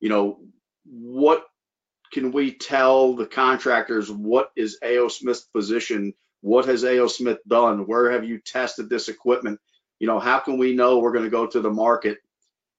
[0.00, 0.40] you know,
[0.84, 1.44] what
[2.12, 4.10] can we tell the contractors?
[4.10, 5.08] What is A.O.
[5.08, 7.06] Smith's position what has A.O.
[7.06, 7.86] Smith done?
[7.86, 9.58] Where have you tested this equipment?
[9.98, 12.18] You know, how can we know we're going to go to the market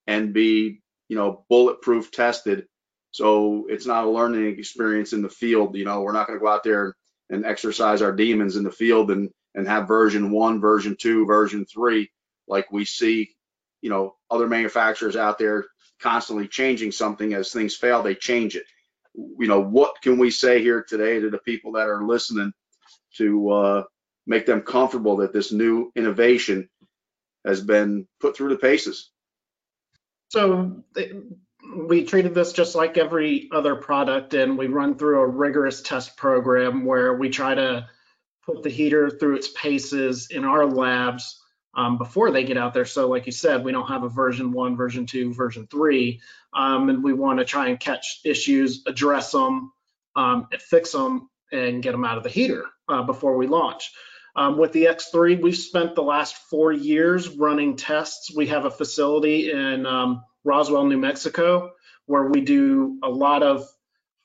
[0.06, 2.68] and be, you know, bulletproof tested?
[3.10, 5.76] So it's not a learning experience in the field.
[5.76, 6.96] You know, we're not going to go out there
[7.32, 11.66] and exercise our demons in the field and and have version one, version two, version
[11.66, 12.12] three,
[12.48, 13.36] like we see,
[13.82, 15.66] you know, other manufacturers out there
[16.00, 18.66] constantly changing something as things fail, they change it.
[19.16, 22.52] You know, what can we say here today to the people that are listening
[23.18, 23.84] to uh,
[24.28, 26.70] make them comfortable that this new innovation
[27.46, 29.10] has been put through the paces?
[30.30, 30.84] So
[31.78, 36.18] we treated this just like every other product, and we run through a rigorous test
[36.18, 37.88] program where we try to
[38.46, 41.42] put the heater through its paces in our labs
[41.76, 42.86] um, before they get out there.
[42.86, 46.22] So, like you said, we don't have a version one, version two, version three,
[46.54, 49.72] um, and we want to try and catch issues, address them,
[50.16, 53.92] um, fix them, and get them out of the heater uh, before we launch.
[54.38, 58.36] Um, with the X3, we've spent the last four years running tests.
[58.36, 61.72] We have a facility in um, Roswell, New Mexico,
[62.06, 63.66] where we do a lot of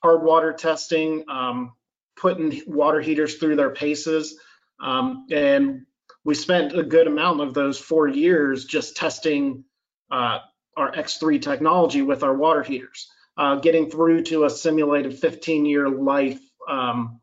[0.03, 1.73] hard water testing, um,
[2.21, 4.39] putting water heaters through their paces.
[4.81, 5.87] Um, and
[6.25, 9.65] we spent a good amount of those four years just testing
[10.11, 10.41] uh,
[10.77, 15.89] our X3 technology with our water heaters, uh, getting through to a simulated 15 year
[15.89, 17.21] life um,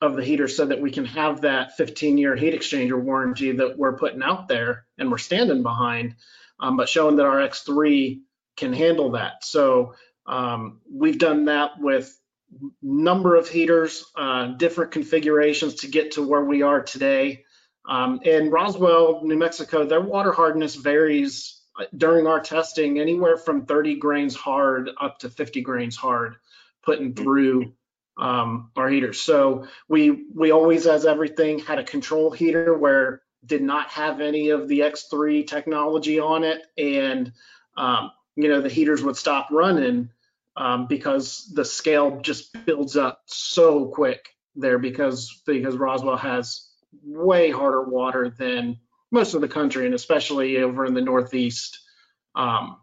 [0.00, 3.76] of the heater so that we can have that 15 year heat exchanger warranty that
[3.78, 6.14] we're putting out there and we're standing behind,
[6.58, 8.20] um, but showing that our X3
[8.56, 9.44] can handle that.
[9.44, 9.94] So
[10.26, 12.16] um, we've done that with
[12.82, 17.44] number of heaters, uh, different configurations to get to where we are today.
[17.88, 23.66] Um, in Roswell, New Mexico, their water hardness varies uh, during our testing anywhere from
[23.66, 26.36] 30 grains hard up to 50 grains hard
[26.82, 27.72] putting through
[28.16, 29.20] um, our heaters.
[29.20, 34.50] So we we always, as everything, had a control heater where did not have any
[34.50, 37.32] of the X3 technology on it, and
[37.76, 40.10] um, you know the heaters would stop running
[40.56, 46.68] um, because the scale just builds up so quick there because because Roswell has
[47.04, 48.78] way harder water than
[49.10, 51.78] most of the country and especially over in the northeast
[52.34, 52.76] um,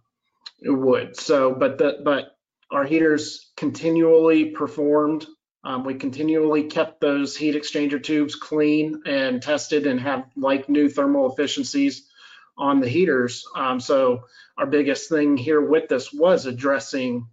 [0.61, 1.20] would.
[1.20, 2.36] So, but the but
[2.72, 5.26] our heaters continually performed.
[5.63, 10.88] Um, we continually kept those heat exchanger tubes clean and tested and have like new
[10.88, 12.07] thermal efficiencies
[12.57, 13.45] on the heaters.
[13.55, 14.24] Um, so
[14.57, 17.28] our biggest thing here with this was addressing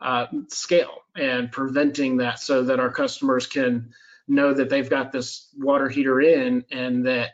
[0.00, 3.92] uh, scale and preventing that so that our customers can
[4.26, 7.30] know that they've got this water heater in and that,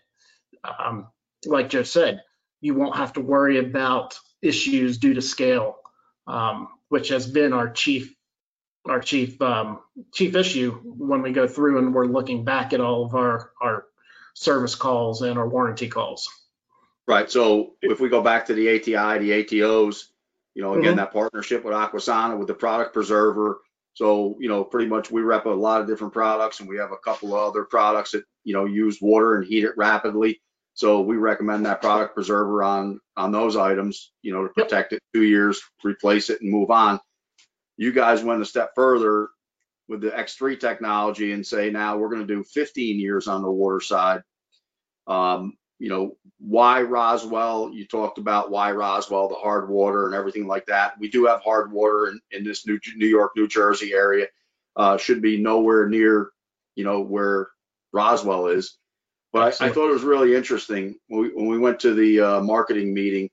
[0.64, 1.08] um,
[1.44, 2.22] like Joe said,
[2.60, 5.76] you won't have to worry about issues due to scale,
[6.26, 8.12] um, which has been our chief
[8.88, 9.80] our chief um,
[10.12, 13.86] chief issue when we go through and we're looking back at all of our our
[14.34, 16.28] service calls and our warranty calls.
[17.08, 17.30] Right.
[17.30, 20.04] So if we go back to the ATI, the ATOs,
[20.56, 20.96] you know, again, mm-hmm.
[20.96, 23.60] that partnership with Aquasana with the product preserver.
[23.92, 26.92] So, you know, pretty much we rep a lot of different products and we have
[26.92, 30.40] a couple of other products that, you know, use water and heat it rapidly.
[30.72, 35.02] So we recommend that product preserver on on those items, you know, to protect yep.
[35.02, 37.00] it two years, replace it and move on.
[37.76, 39.28] You guys went a step further
[39.88, 43.50] with the X3 technology and say now we're going to do 15 years on the
[43.50, 44.22] water side.
[45.06, 47.70] Um, you know, why Roswell?
[47.72, 50.98] You talked about why Roswell, the hard water and everything like that.
[50.98, 54.26] We do have hard water in, in this New, New York, New Jersey area.
[54.74, 56.30] Uh, should be nowhere near,
[56.74, 57.48] you know, where
[57.92, 58.76] Roswell is.
[59.32, 62.20] But I, I, thought it was really interesting when we, when we went to the
[62.20, 63.30] uh, marketing meeting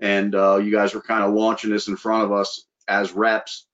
[0.00, 3.66] and uh, you guys were kind of launching this in front of us as reps.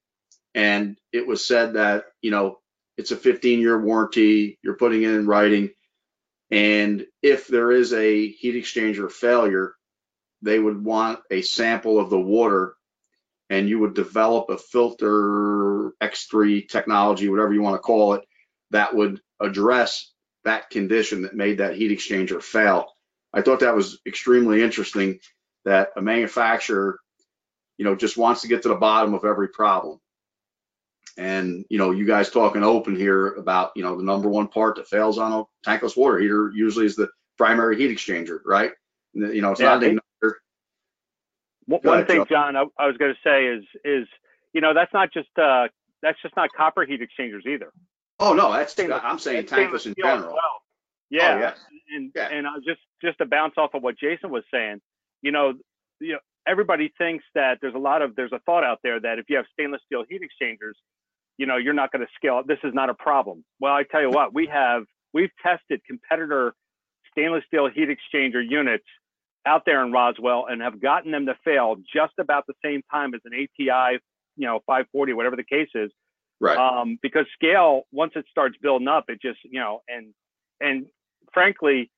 [0.54, 2.58] And it was said that, you know,
[2.96, 5.70] it's a 15 year warranty, you're putting it in writing
[6.54, 9.74] and if there is a heat exchanger failure,
[10.40, 12.76] they would want a sample of the water
[13.50, 18.22] and you would develop a filter X3 technology, whatever you want to call it,
[18.70, 20.12] that would address
[20.44, 22.86] that condition that made that heat exchanger fail.
[23.32, 25.18] I thought that was extremely interesting
[25.64, 27.00] that a manufacturer,
[27.78, 29.98] you know, just wants to get to the bottom of every problem.
[31.16, 34.76] And you know, you guys talking open here about you know the number one part
[34.76, 37.08] that fails on a tankless water heater usually is the
[37.38, 38.72] primary heat exchanger, right?
[39.12, 40.40] You know, it's yeah, not another.
[41.66, 44.08] One ahead, thing, John, I, I was going to say is is
[44.52, 45.68] you know that's not just uh
[46.02, 47.72] that's just not copper heat exchangers either.
[48.18, 50.32] Oh no, that's stainless, I'm saying tankless in general.
[50.34, 50.62] Well.
[51.10, 51.54] Yeah, oh, yeah.
[51.96, 52.28] and yeah.
[52.28, 54.80] and uh, just just to bounce off of what Jason was saying,
[55.22, 55.54] you know,
[56.00, 59.18] you know, everybody thinks that there's a lot of there's a thought out there that
[59.18, 60.76] if you have stainless steel heat exchangers,
[61.38, 62.42] you know, you're not going to scale.
[62.46, 63.44] This is not a problem.
[63.60, 66.54] Well, I tell you what, we have we've tested competitor
[67.12, 68.84] stainless steel heat exchanger units
[69.46, 73.14] out there in Roswell and have gotten them to fail just about the same time
[73.14, 73.98] as an ATI,
[74.36, 75.90] you know, 540, whatever the case is.
[76.40, 76.56] Right.
[76.56, 80.12] Um, because scale, once it starts building up, it just, you know, and
[80.60, 80.86] and
[81.32, 81.90] frankly,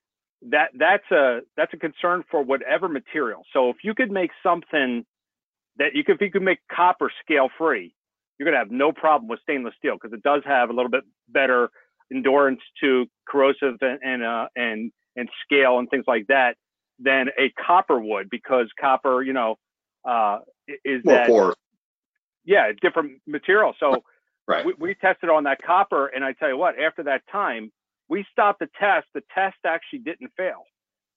[0.51, 3.43] that that's a that's a concern for whatever material.
[3.53, 5.05] So if you could make something
[5.79, 7.95] that you could if you could make copper scale free,
[8.39, 11.05] you're gonna have no problem with stainless steel because it does have a little bit
[11.29, 11.71] better
[12.13, 16.57] endurance to corrosive and and uh, and, and scale and things like that
[16.99, 19.57] than a copper would because copper, you know,
[20.09, 20.39] uh,
[20.85, 21.57] is More that
[22.45, 23.75] yeah different material.
[23.81, 24.03] So
[24.49, 24.65] Right.
[24.65, 27.73] we, we tested on that copper, and I tell you what, after that time,
[28.09, 29.07] we stopped the test.
[29.15, 30.63] The test actually didn't fail.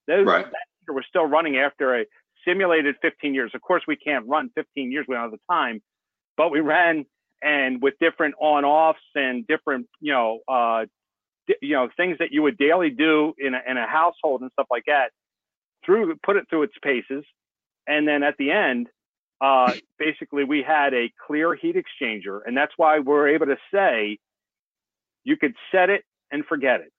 [0.08, 0.46] Those Right.
[0.46, 2.06] that heater was still running after a
[2.46, 3.52] simulated 15 years.
[3.54, 5.06] Of course, we can't run 15 years.
[5.08, 5.82] We don't have the time,
[6.40, 7.06] but we ran
[7.42, 10.86] and with different on-offs and different, you know, uh,
[11.48, 14.50] di- you know, things that you would daily do in a, in a household and
[14.54, 15.12] stuff like that.
[15.86, 17.26] Through put it through its paces,
[17.88, 18.88] and then at the end,
[19.42, 24.18] uh, basically we had a clear heat exchanger, and that's why we're able to say
[25.26, 26.92] you could set it and forget it.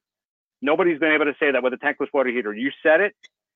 [0.60, 2.52] Nobody's been able to say that with a tankless water heater.
[2.52, 3.14] You set it,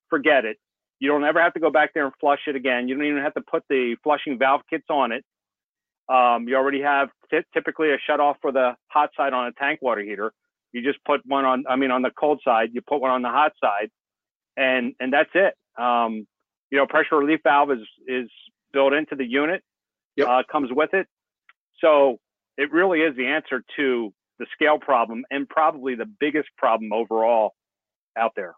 [0.08, 0.56] forget it.
[0.98, 2.88] You don't ever have to go back there and flush it again.
[2.88, 5.22] You don't even have to put the flushing valve kits on it.
[6.08, 9.52] Um, you already have ty- typically a shut off for the hot side on a
[9.52, 10.32] tank water heater.
[10.72, 13.22] You just put one on, I mean, on the cold side, you put one on
[13.22, 13.90] the hot side,
[14.56, 15.54] and and that's it.
[15.80, 16.26] Um,
[16.70, 18.28] you know, pressure relief valve is is
[18.72, 19.62] built into the unit.
[20.16, 20.28] Yep.
[20.28, 21.06] Uh, comes with it.
[21.80, 22.18] So
[22.56, 27.54] it really is the answer to the scale problem and probably the biggest problem overall
[28.16, 28.54] out there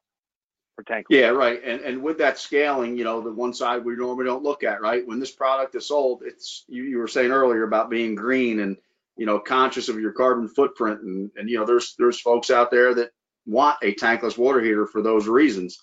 [0.77, 1.07] for tank.
[1.09, 1.61] Yeah, right.
[1.65, 4.81] And and with that scaling, you know, the one side we normally don't look at,
[4.81, 5.07] right?
[5.07, 8.77] When this product is sold, it's you, you were saying earlier about being green and
[9.17, 12.71] you know conscious of your carbon footprint, and and you know there's there's folks out
[12.71, 13.11] there that
[13.47, 15.83] want a tankless water heater for those reasons.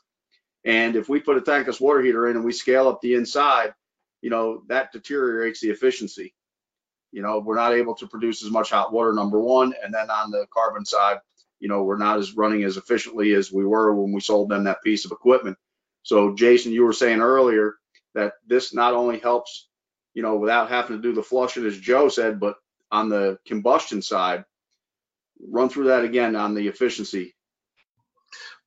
[0.66, 3.74] And if we put a tankless water heater in and we scale up the inside,
[4.22, 6.34] you know that deteriorates the efficiency.
[7.12, 10.10] You know, we're not able to produce as much hot water, number one, and then
[10.10, 11.18] on the carbon side,
[11.64, 14.66] you know, we're not as running as efficiently as we were when we sold them
[14.66, 15.58] that piece of equipment.
[16.02, 17.76] So Jason, you were saying earlier
[18.16, 19.70] that this not only helps,
[20.14, 22.58] you know, without having to do the flushing as Joe said, but
[22.92, 24.44] on the combustion side,
[25.40, 27.34] run through that again on the efficiency.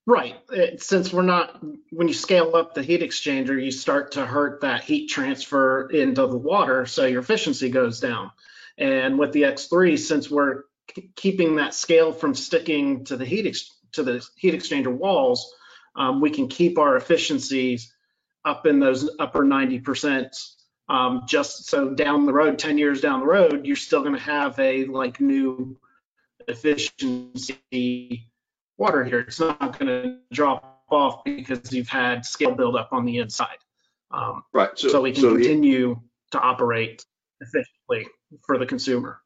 [0.06, 0.36] Right.
[0.50, 4.62] It, since we're not, when you scale up the heat exchanger, you start to hurt
[4.62, 8.30] that heat transfer into the water, so your efficiency goes down.
[8.78, 10.62] And with the X3, since we're
[11.14, 15.54] keeping that scale from sticking to the heat ex, to the heat exchanger walls,
[15.96, 17.92] um, we can keep our efficiencies
[18.44, 20.28] up in those upper 90%.
[20.88, 24.20] Um, just so down the road, 10 years down the road, you're still going to
[24.20, 25.76] have a like new
[26.46, 28.30] efficiency
[28.78, 29.20] water heater.
[29.20, 33.58] It's not going to drop off because you've had scale buildup on the inside.
[34.12, 34.78] Um, Right.
[34.78, 37.04] so, we can the- continue to operate
[37.40, 38.06] efficiently
[38.46, 39.20] for the consumer.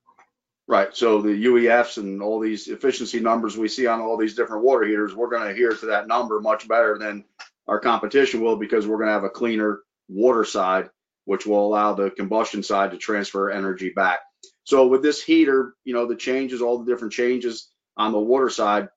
[0.70, 0.96] Right.
[0.96, 4.84] So the UEFs and all these efficiency numbers we see on all these different water
[4.86, 7.24] heaters, we're going to adhere to that number much better than
[7.66, 10.88] our competition will because we're going to have a cleaner water side,
[11.24, 14.20] which will allow the combustion side to transfer energy back.
[14.62, 18.48] So with this heater, you know, the changes, all the different changes on the water
[18.48, 18.90] side,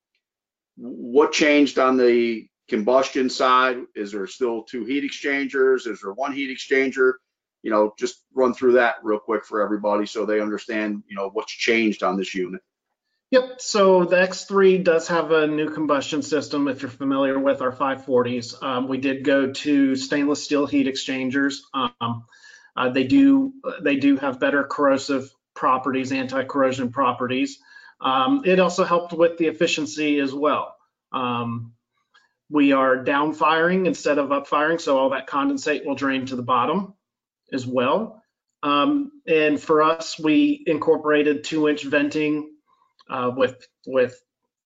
[0.76, 3.78] what changed on the combustion side?
[3.96, 5.88] Is there still two heat exchangers?
[5.88, 7.14] Is there one heat exchanger?
[7.64, 11.30] You know, just run through that real quick for everybody so they understand, you know,
[11.30, 12.62] what's changed on this unit.
[13.32, 13.62] Yep.
[13.62, 16.68] So the X3 does have a new combustion system.
[16.68, 21.64] If you're familiar with our 540s, um, we did go to stainless steel heat exchangers.
[21.74, 22.26] Um,
[22.76, 27.60] uh, they do they do have better corrosive properties, anti-corrosion properties.
[28.02, 30.76] Um, it also helped with the efficiency as well.
[31.12, 31.74] Um,
[32.50, 36.36] we are down firing instead of up firing, so all that condensate will drain to
[36.36, 36.94] the bottom
[37.52, 38.22] as well.
[38.62, 42.52] Um, and for us, we incorporated two inch venting
[43.10, 44.20] uh, with with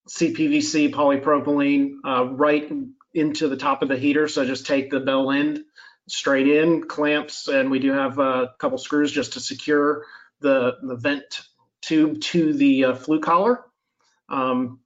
[0.08, 2.70] CPVC polypropylene uh, right
[3.12, 4.28] into the top of the heater.
[4.28, 5.64] So just take the bell end
[6.08, 10.04] straight in, clamps, and we do have a couple screws just to secure
[10.40, 11.42] the the vent
[11.80, 13.64] tube to the uh, flue collar.
[14.28, 14.80] Um,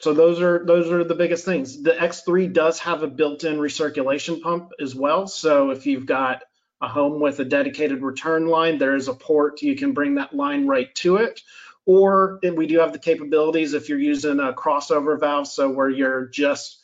[0.00, 1.82] so those are those are the biggest things.
[1.82, 5.26] The X3 does have a built-in recirculation pump as well.
[5.26, 6.42] So if you've got
[6.80, 10.34] a home with a dedicated return line, there is a port you can bring that
[10.34, 11.40] line right to it.
[11.86, 16.26] Or we do have the capabilities if you're using a crossover valve, so where you're
[16.26, 16.80] just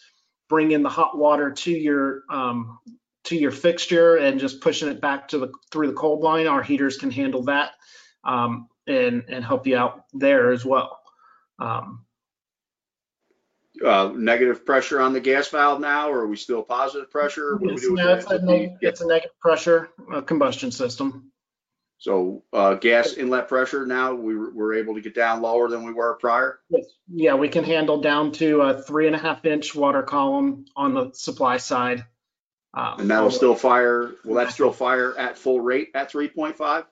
[0.48, 2.78] bringing the hot water to your um,
[3.24, 6.46] to your fixture and just pushing it back to the through the cold line.
[6.46, 7.72] Our heaters can handle that
[8.22, 11.00] um, and and help you out there as well.
[11.58, 12.04] Um,
[13.84, 17.56] uh, negative pressure on the gas valve now, or are we still positive pressure?
[17.56, 21.32] What It's, do no, it's, a neg- it's a negative pressure uh, combustion system.
[21.98, 25.84] So, uh, gas inlet pressure now, we were, we're able to get down lower than
[25.84, 26.58] we were prior?
[26.68, 26.84] Yes.
[27.08, 30.94] Yeah, we can handle down to a three and a half inch water column on
[30.94, 32.04] the supply side.
[32.74, 36.56] Um, And that'll still fire, will that still fire at full rate at three point
[36.56, 36.86] five?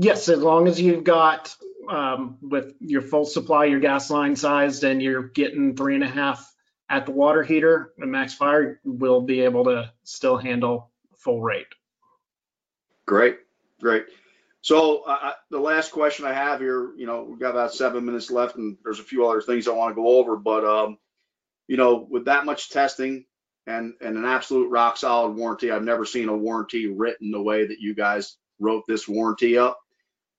[0.00, 1.52] Yes, as long as you've got,
[1.88, 6.08] um, with your full supply, your gas line sized and you're getting three and a
[6.08, 6.54] half
[6.88, 11.66] at the water heater, the max fire will be able to still handle full rate.
[13.06, 13.38] Great,
[13.80, 14.04] great.
[14.60, 18.04] So, uh, uh, the last question I have here, you know, we've got about seven
[18.04, 20.96] minutes left and there's a few other things I want to go over, but, um,
[21.66, 23.24] you know, with that much testing
[23.66, 27.66] and, and an absolute rock solid warranty, I've never seen a warranty written the way
[27.66, 29.80] that you guys wrote this warranty up.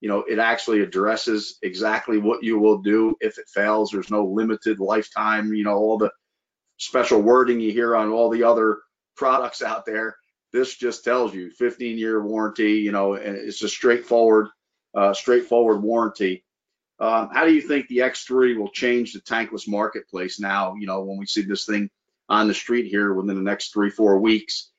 [0.01, 3.91] You know, it actually addresses exactly what you will do if it fails.
[3.91, 6.11] There's no limited lifetime, you know, all the
[6.77, 8.79] special wording you hear on all the other
[9.15, 10.15] products out there.
[10.51, 14.47] This just tells you 15 year warranty you know and it's a straightforward
[14.95, 16.43] uh, straightforward warranty.
[16.99, 21.03] Um, how do you think the x3 will change the tankless marketplace now you know
[21.03, 21.89] when we see this thing
[22.29, 24.71] on the street here within the next three four weeks?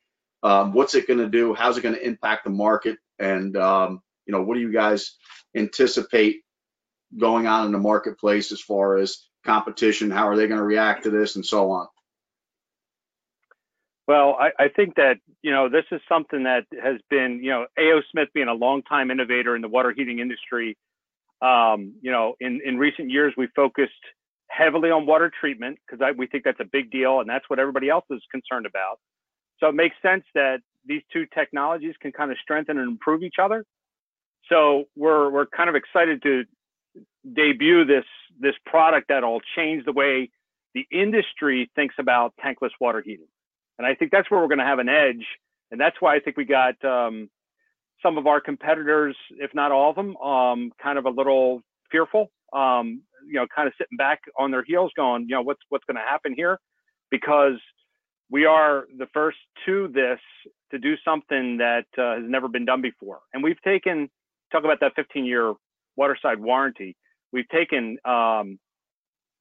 [0.43, 1.53] Um, what's it going to do?
[1.53, 2.97] How's it going to impact the market?
[3.19, 5.15] And um, you know what do you guys
[5.55, 6.41] anticipate
[7.17, 11.03] going on in the marketplace as far as competition how are they going to react
[11.03, 11.87] to this and so on
[14.07, 17.65] Well, I, I think that, you know, this is something that has been, you know,
[17.77, 18.01] A.O.
[18.11, 20.77] Smith being a longtime innovator in the water heating industry.
[21.41, 23.93] Um, you know, in, in recent years, we focused
[24.49, 27.89] heavily on water treatment because we think that's a big deal and that's what everybody
[27.89, 28.99] else is concerned about.
[29.59, 33.35] So it makes sense that these two technologies can kind of strengthen and improve each
[33.41, 33.65] other.
[34.49, 36.43] So we're, we're kind of excited to
[37.33, 38.05] debut this,
[38.39, 40.29] this product that'll change the way
[40.73, 43.27] the industry thinks about tankless water heating.
[43.77, 45.25] And I think that's where we're going to have an edge.
[45.71, 47.29] And that's why I think we got um,
[48.03, 51.61] some of our competitors, if not all of them, um, kind of a little
[51.91, 55.61] fearful, um, you know, kind of sitting back on their heels going, you know, what's,
[55.69, 56.59] what's going to happen here?
[57.09, 57.59] Because
[58.29, 60.19] we are the first to this
[60.71, 63.19] to do something that uh, has never been done before.
[63.33, 64.09] And we've taken,
[64.51, 65.53] talk about that 15 year
[65.95, 66.95] waterside warranty.
[67.31, 68.59] We've taken um,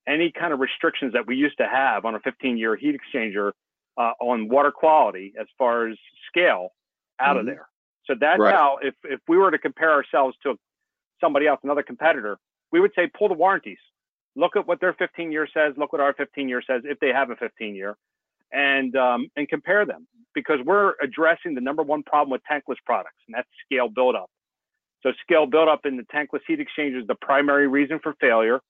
[0.06, 3.52] any kind of restrictions that we used to have on a 15 year heat exchanger
[3.96, 5.96] uh, on water quality as far as
[6.28, 6.70] scale
[7.18, 7.40] out Mhm.
[7.40, 7.68] of there.
[8.06, 8.54] So that's Right.
[8.54, 10.58] how, if, if we were to compare ourselves to
[11.20, 12.38] somebody else, another competitor,
[12.72, 13.78] we would say pull the warranties.
[14.36, 15.74] Look at what their 15 year says.
[15.76, 17.96] Look what our 15 year says if they have a 15 year,
[18.52, 23.18] and um, and compare them because we're addressing the number one problem with tankless products,
[23.26, 24.30] and that's scale buildup.
[25.02, 28.60] So scale buildup in the tankless heat exchanger is the primary reason for failure.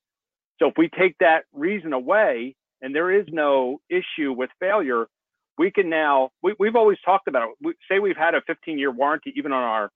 [0.59, 5.07] So if we take that reason away, and there is no issue with failure,
[5.59, 6.31] we can now.
[6.43, 7.57] We, we've always talked about it.
[7.61, 9.91] We, say we've had a 15 year warranty even on our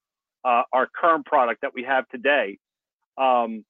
[0.44, 2.58] uh, our current product that we have today.
[3.16, 3.64] Um,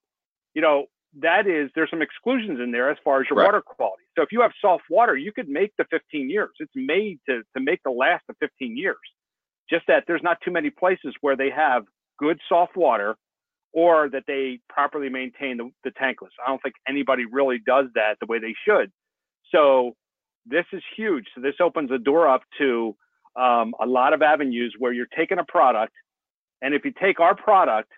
[0.54, 0.86] you know,
[1.20, 3.44] that is there's some exclusions in there as far as your Right.
[3.46, 4.02] water quality.
[4.16, 6.50] So if you have soft water, you could make the 15 years.
[6.58, 8.96] It's made to to make the last of 15 years.
[9.70, 11.84] Just that there's not too many places where they have
[12.18, 13.16] good soft water
[13.72, 16.30] or that they properly maintain the, the tankless.
[16.44, 18.92] I don't think anybody really does that the way they should.
[19.50, 19.94] So
[20.46, 21.26] this is huge.
[21.34, 22.96] So this opens the door up to
[23.36, 25.92] um, a lot of avenues where you're taking a product,
[26.62, 27.90] and if you take our product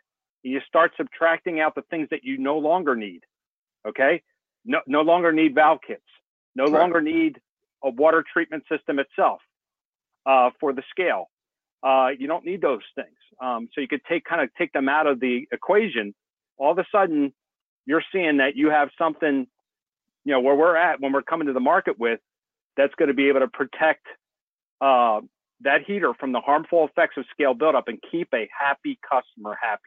[0.44, 3.20] and you start subtracting out the things that you no longer need,
[3.86, 4.22] okay?
[4.64, 6.02] No, no longer need valve kits,
[6.54, 6.80] no Right.
[6.80, 7.38] longer need
[7.84, 9.40] a water treatment system itself
[10.24, 11.28] uh, for the scale.
[11.82, 13.16] Uh, you don't need those things.
[13.40, 16.14] Um, so you could take kind of take them out of the equation.
[16.58, 17.32] All of a sudden,
[17.84, 19.46] you're seeing that you have something,
[20.24, 22.20] you know, where we're at when we're coming to the market with
[22.76, 24.06] that's going to be able to protect
[24.80, 25.20] uh,
[25.60, 29.82] that heater from the harmful effects of scale buildup and keep a happy customer happy.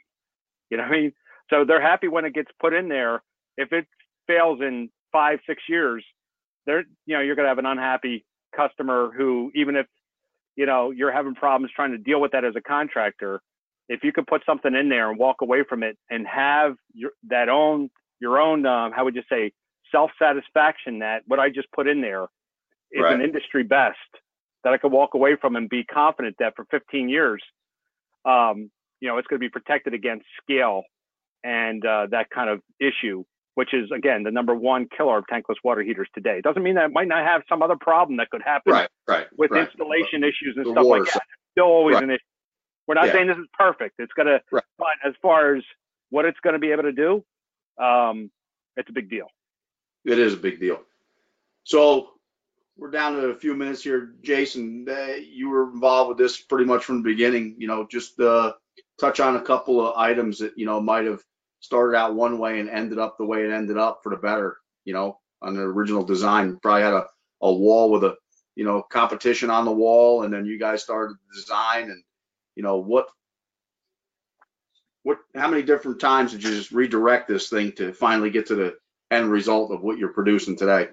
[0.70, 1.14] You know what I mean?
[1.50, 3.22] So they're happy when it gets put in there.
[3.58, 3.86] If it
[4.28, 6.04] fails in five, six years,
[6.66, 8.26] they're, you know, you're going to have an unhappy
[8.56, 9.88] customer who, even if,
[10.56, 13.42] you know, you're having problems trying to deal with that as a contractor,
[13.88, 17.12] if you could put something in there and walk away from it and have your,
[17.30, 17.90] that own,
[18.20, 19.52] your own, um, how would you say,
[19.92, 22.24] self satisfaction that what I just put in there
[22.92, 23.14] is Right.
[23.14, 23.98] an industry best
[24.64, 27.42] that I could walk away from and be confident that for 15 years,
[28.26, 28.70] um,
[29.00, 30.84] you know, it's going to be protected against scale
[31.44, 33.24] and uh, that kind of issue,
[33.60, 36.38] which is again the number one killer of tankless water heaters today.
[36.38, 38.88] It doesn't mean that it might not have some other problem that could happen Right,
[39.06, 39.28] right.
[39.38, 39.68] with right.
[39.68, 41.12] installation issues and The stuff like that.
[41.16, 41.22] side.
[41.52, 42.24] Still always an issue.
[42.88, 43.12] We're not Yeah.
[43.12, 43.96] saying this is perfect.
[44.00, 44.40] It's gonna,
[44.78, 45.64] but as far as
[46.10, 47.22] what it's going to be able to do,
[47.84, 48.32] um,
[48.78, 49.28] it's a big deal.
[50.06, 50.80] It is a big deal.
[51.66, 52.12] So
[52.78, 54.14] we're down to a few minutes here.
[54.22, 57.56] Jason, uh, you were involved with this pretty much from the beginning.
[57.58, 58.54] You know, just uh,
[59.02, 61.22] touch on a couple of items that you know might have
[61.60, 64.58] started out one way and ended up the way it ended up for the better.
[64.86, 67.06] You know, on the original design, probably had a,
[67.42, 68.16] a wall with a
[68.56, 72.04] you know competition on the wall, and then you guys started the design, and
[72.56, 73.08] you know what
[75.04, 78.56] what how many different times did you just redirect this thing to finally get to
[78.56, 78.78] the
[79.12, 80.90] end result of what you're producing today?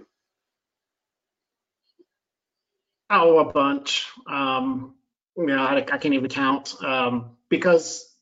[3.08, 4.06] Oh, a bunch.
[4.26, 4.94] Um,
[5.36, 8.12] you know, I, I can't even count um, because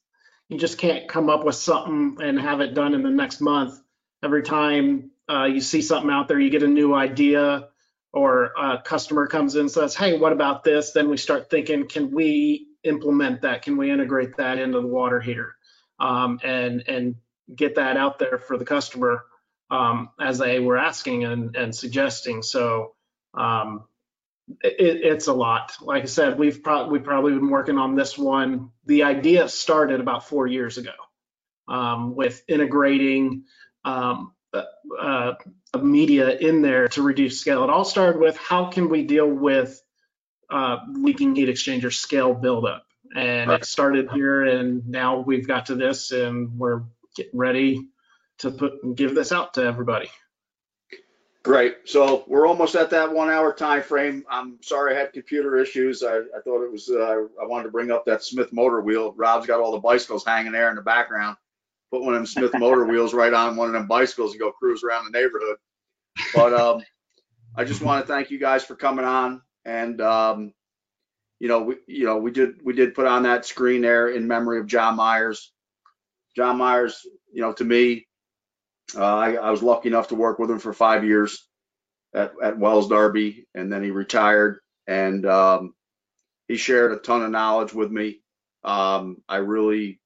[0.55, 3.80] you just can't come up with something and have it done in the next month.
[4.22, 7.70] Every time uh, you see something out there, you get a new idea,
[8.12, 11.88] or a customer comes in and says, "Hey, what about this?" Then we start thinking,
[11.88, 13.62] "Can we implement that?
[13.62, 15.57] Can we integrate that into the water heater?"
[15.98, 17.16] Um, and and
[17.52, 19.24] get that out there for the customer
[19.72, 22.42] um, as they were asking and, and suggesting.
[22.42, 22.94] So
[23.34, 23.86] um,
[24.62, 25.72] it, it's a lot.
[25.80, 28.70] Like I said, we've probably we've probably been working on this one.
[28.86, 30.92] The idea started about four years ago
[31.68, 33.45] um, with integrating
[33.84, 34.64] um, uh,
[34.99, 35.34] uh,
[35.80, 37.64] media in there to reduce scale.
[37.64, 39.80] It all started with how can we deal with
[40.51, 42.84] uh, leaking heat exchanger scale buildup,
[43.16, 43.61] and right.
[43.61, 46.82] it started here, and now we've got to this, and we're
[47.16, 47.88] getting ready
[48.38, 50.11] to put give this out to everybody.
[51.45, 51.76] Great.
[51.84, 54.24] So we're almost at that one hour time frame.
[54.30, 56.03] I'm sorry I had computer issues.
[56.03, 59.12] I, I thought it was, uh, I wanted to bring up that Smith motor wheel.
[59.14, 61.36] Rob's got all the bicycles hanging there in the background.
[61.92, 64.53] Put one of them Smith motor wheels right on one of them bicycles and go
[64.53, 65.57] cruise around the neighborhood.
[66.34, 66.82] But um,
[67.55, 69.42] I just want to thank you guys for coming on.
[69.66, 70.55] And, um,
[71.40, 74.26] you know, we, you know, we did, we did put on that screen there in
[74.26, 75.53] memory of John Myers.
[76.34, 78.07] John Myers, you know, to me,
[78.97, 81.47] uh, I, I, was lucky enough to work with him for five years
[82.14, 84.61] at, at Wales-Darby, and then he retired.
[84.87, 85.74] And um,
[86.49, 88.20] he shared a ton of knowledge with me.
[88.62, 90.01] Um, I really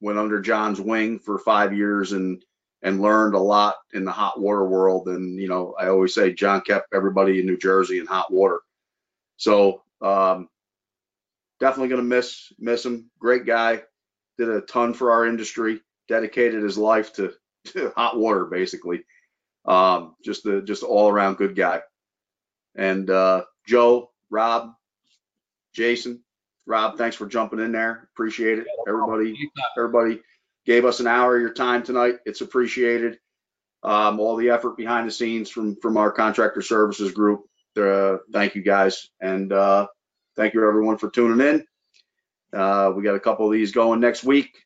[0.00, 2.42] went under John's wing for five years and
[2.84, 5.06] and learned a lot in the hot water world.
[5.08, 8.60] And you know, I always say John kept everybody in New Jersey in hot water.
[9.36, 10.48] So um,
[11.60, 13.10] definitely gonna miss miss him.
[13.18, 13.82] Great guy.
[14.38, 15.80] Did a ton for our industry.
[16.08, 17.32] Dedicated his life to
[17.96, 19.04] hot water basically.
[19.64, 21.82] Um, just the just all around good guy.
[22.74, 24.72] And uh, Joe, Rob,
[25.74, 26.22] Jason,
[26.66, 28.08] Rob, thanks for jumping in there.
[28.14, 28.66] Appreciate it.
[28.88, 29.36] Everybody,
[29.76, 30.20] everybody
[30.64, 32.16] gave us an hour of your time tonight.
[32.24, 33.18] It's appreciated.
[33.84, 37.42] Um, all the effort behind the scenes from from our contractor services group.
[37.76, 39.88] Uh, thank you guys, and uh,
[40.36, 41.66] thank you everyone for tuning in.
[42.58, 44.56] Uh, we got a couple of these going next week,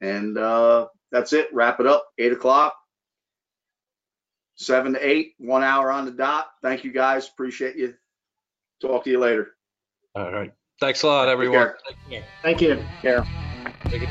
[0.00, 1.48] and uh, that's it.
[1.52, 2.06] Wrap it up.
[2.18, 2.74] Eight o'clock.
[4.56, 6.46] Seven to eight, one hour on the dot.
[6.62, 7.28] Thank you guys.
[7.28, 7.94] Appreciate you.
[8.80, 9.52] Talk to you later.
[10.14, 10.52] All right.
[10.80, 11.70] Thanks a lot, everyone.
[12.42, 12.84] Thank you.
[13.00, 13.24] Care.
[13.88, 14.08] Take it.